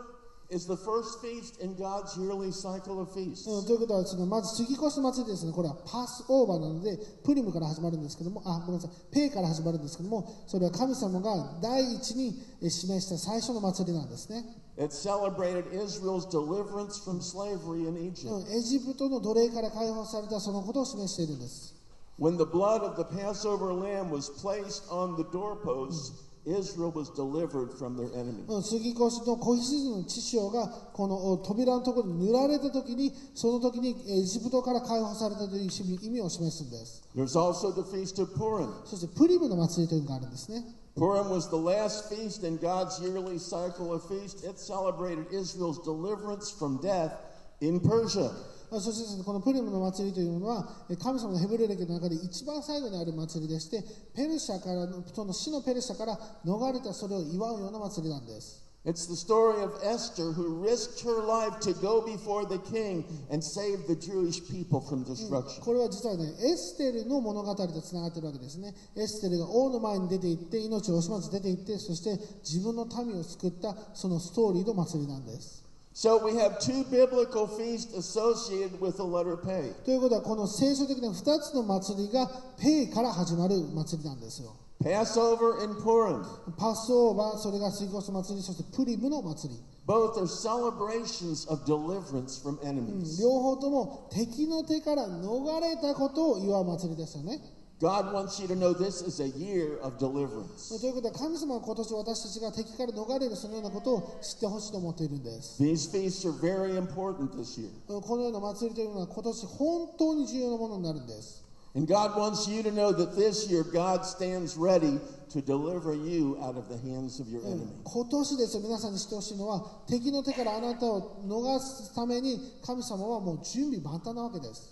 [0.50, 3.48] is the first feast in God's yearly cycle of feasts.
[3.48, 5.52] うん、ということはそのまず杉越の祭りですね。
[5.52, 8.90] これはパスオーバーなのでプリムから始まるんですけどもあごめんなさい。
[9.12, 14.44] ペイから始まるんですけどもそれは神様が第一にえ示した最初の祭りなんですね、
[14.80, 18.32] It celebrated Israel's deliverance from slavery in Egypt.
[18.32, 21.74] うん、エジプトの奴隷から解放されたそのことを示しているんです
[22.18, 26.12] When the blood of the Passover lamb was placed on the doorposts,
[26.46, 28.48] Israel was delivered from their enemies.
[28.48, 35.70] うん杉越の子羊の血潮がこのお扉のところに塗られた時にその時にエジプトから解放されたという
[36.02, 38.72] 意味を示すんです There's also the feast of Purim.
[38.86, 40.64] そしてプリムの祭りというのがあるんですね
[40.96, 44.42] Purim was the last feast in God's yearly cycle of feasts.
[44.42, 47.12] It celebrated Israel's deliverance from death
[47.60, 48.30] in Persia.
[48.72, 53.82] あそしてこのプリムの祭りというのはえ神様のヘブル歴の中で一番最後にある祭りでして
[54.14, 56.16] ペルシャからのその死のペルシャから
[56.46, 63.44] 逃れたそれを祝うような祭りなんです It's the story of Esther who risked her life to go before the king and
[63.44, 65.62] save the Jewish people from destruction.
[65.62, 75.62] これは実はねエステルの物語とつながっているわけですねエステルが王の前に出て行って命を惜しまず出て行ってそして自分の民を救ったそのストーリーの祭りなんです
[75.92, 79.74] So we have two biblical feasts associated with the letter Pei.
[79.84, 86.24] ということはこの聖書的な2つの祭りがペイから始まる祭りなんですよ Passover and Purim.
[86.56, 89.60] パスオーバー、それが水越祭り、そしてプリムの祭り。
[89.86, 92.68] Both are celebrations of deliverance from うん
[93.02, 93.20] enemies.
[93.20, 97.40] 両方とも敵の手から逃れたことを祝う祭りですよね。
[97.80, 100.78] God wants you to know this is a year of deliverance.
[100.80, 105.62] ということで神様は今年私たちが敵から逃れるそのようなことを知ってほしいと思っているんです。
[105.62, 107.68] These feasts are very important this year.
[108.00, 111.44] このような祭りというのは今年本当に重要なものになるんです。
[111.75, 114.97] And God wants you to know that this year God stands ready
[115.29, 117.67] to deliver you out of the hands of your enemy.
[117.83, 124.71] 今年ですよ皆さんに知ってほしいのは敵の手からあなたを逃すために神様はもう準備万端なわけです。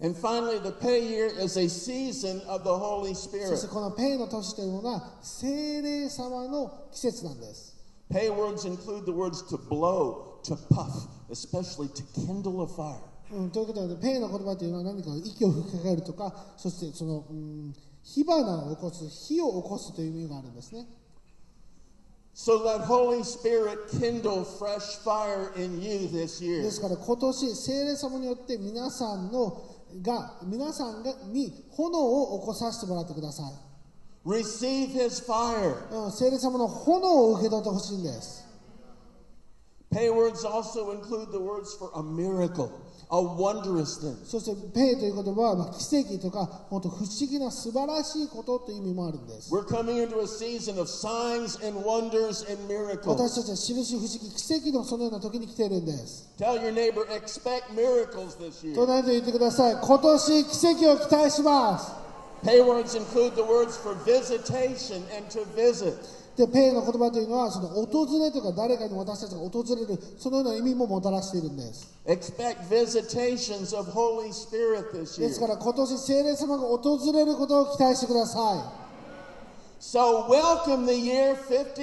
[0.00, 3.56] And finally, the pay year is a season of the Holy そ Spirit.
[3.56, 7.76] してこのペイの年というのは精霊様の季節なんです。
[8.12, 13.05] Pay words include the words to blow, to puff, especially to kindle a fire.
[13.31, 17.73] うん、ということで、ペイの言葉というのは何か息を吹きかけるとか、そしてその、うん、
[18.03, 20.85] 火花を起こす、火を起こすという意味があるんですね。
[22.33, 26.61] So let Holy Spirit kindle fresh fire in you this year.
[26.61, 29.61] ですから今年、聖霊様によって皆さんの
[30.01, 33.53] が、皆さんがに炎を起こさせてもらってください。
[34.25, 36.05] Receive His fire.
[36.05, 38.45] うん、聖霊様の炎を受け取ってほしいんです。
[39.91, 42.69] Pay words also include the words for a miracle,
[43.09, 44.15] a wondrous thing.
[44.25, 49.53] そして、ペイという言葉は、まあ、奇跡とか、本当不思議な素晴らしいことという意味もあるんです。
[49.53, 53.15] We're coming into a season of signs and wonders and 私 miracles.
[53.15, 56.29] たちは印不思議、奇跡のそのような時に来ているんです。
[56.37, 58.75] Tell your neighbor, expect miracles this year.
[58.75, 59.75] 隣と言ってください。
[59.81, 61.91] 今年奇跡を期待します。
[62.43, 65.95] Pay words include the words for visitation and to visit.
[66.37, 71.89] で、ペイの言葉というのは、その訪れとか誰かに私たちが訪れる、そのような意味ももたらしているんです。
[72.05, 75.49] Expect visitations of Holy Spirit this ですか year.
[75.49, 78.71] ら今年聖霊様が訪れることを期待してくださ
[79.79, 81.37] So welcome the year い。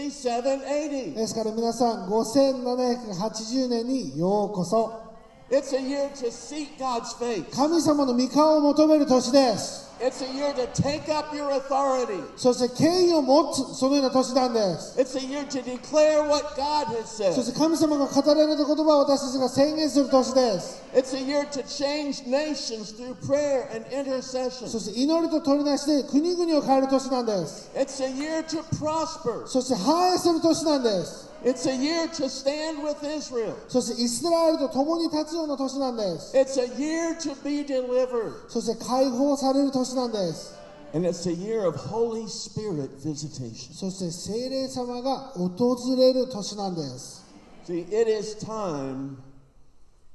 [0.09, 1.14] 5780.
[1.14, 5.14] ですから皆さん、5780年にようこそ。
[5.50, 7.44] It's a year to seek God's face.
[7.54, 9.84] 神様の御顔を求める年です。
[10.00, 12.24] It's a year to take up your authority.
[12.36, 14.98] そして権威を持つ、そのような年なんです。
[14.98, 17.42] It's a year to declare what God has そ said.
[17.44, 20.82] して神様が語られた言葉を私たちが宣言する年です。
[20.94, 24.66] It's a year to change nations through prayer and そ intercession.
[24.80, 27.70] して祈りと取りなしで国々を変える年なんです。
[27.76, 29.46] It's a year to prosper.
[29.46, 31.34] そして繁栄する年なんです。
[31.44, 33.54] It's a year to stand with Israel.
[33.68, 36.34] そしてイスラエルと共に立つような年なんです。
[36.34, 38.48] It's a year to be delivered.
[38.48, 40.54] そして解放される年なんです。
[40.94, 43.74] And it's a year of Holy Spirit visitation.
[43.74, 47.22] そして聖霊様が訪れる年なんです。
[47.66, 49.16] See, it is time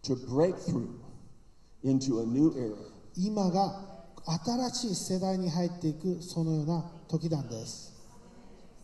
[0.04, 0.88] to break through
[1.84, 2.76] into a new era.
[3.16, 7.94] 今が新しい世代に入っていくそのような時なんです。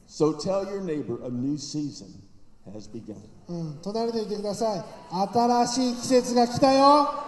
[0.08, 2.25] So tell your neighbor a new season
[2.74, 3.16] has begun.
[3.48, 4.84] うん、隣で言ってください。
[5.34, 7.26] 新しい季節が来たよ。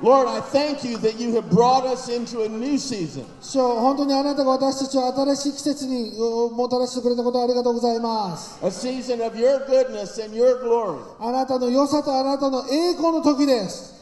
[0.00, 3.26] Lord, I thank you that you have brought us into a new season.
[3.42, 8.58] 主よ本当にあなたが私たちを新しい季節にうもたらしてくれたことをありがとうございます。
[8.62, 11.00] A season of your goodness and your glory.
[11.18, 13.99] あなたの良さとあなたの栄光の時です。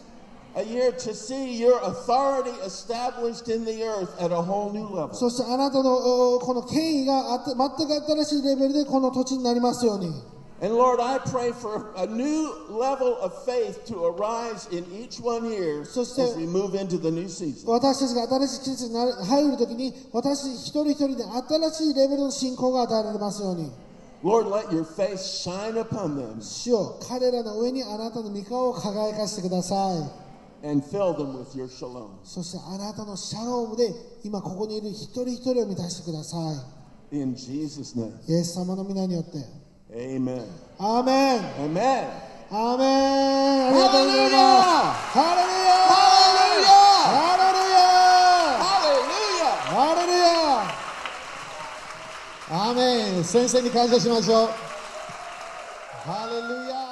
[0.55, 5.13] A year to see your authority established in the earth at a whole new level.
[5.15, 10.13] そしてあなたのうこの権威があた全く新しいレベルでこの土地になりますように。
[10.61, 15.43] And Lord, I pray for a new level of faith to arise in each one
[15.43, 17.65] here So as say- we move into the new season.
[17.67, 23.71] 私たちが新しい季節になる入るときに私一人一人で新しいレベルの信仰が与えられますように。
[24.23, 30.23] Lord, let your face shine upon them 主よ彼らの上にあなたの御顔を輝かせてください。
[30.62, 32.18] And fill them with your shalom.
[32.24, 33.92] そしてあなたのシャロームで
[34.24, 36.36] 今ここにいる一人一人を満たしてくださ
[37.12, 38.12] In Jesus' name.
[38.28, 38.32] い。
[38.32, 39.38] イエス様の皆によって。
[39.90, 40.44] Amen.
[40.78, 42.28] Amen.
[42.50, 45.12] アーメンありがとうございます。
[45.12, 45.74] ハレルヤ!
[45.84, 47.84] ハレルヤ
[48.64, 49.52] Hallelujah!
[49.68, 50.24] ハレルヤ
[52.50, 54.48] アーメン先生に感謝しましょう。
[56.06, 56.87] ハレルヤ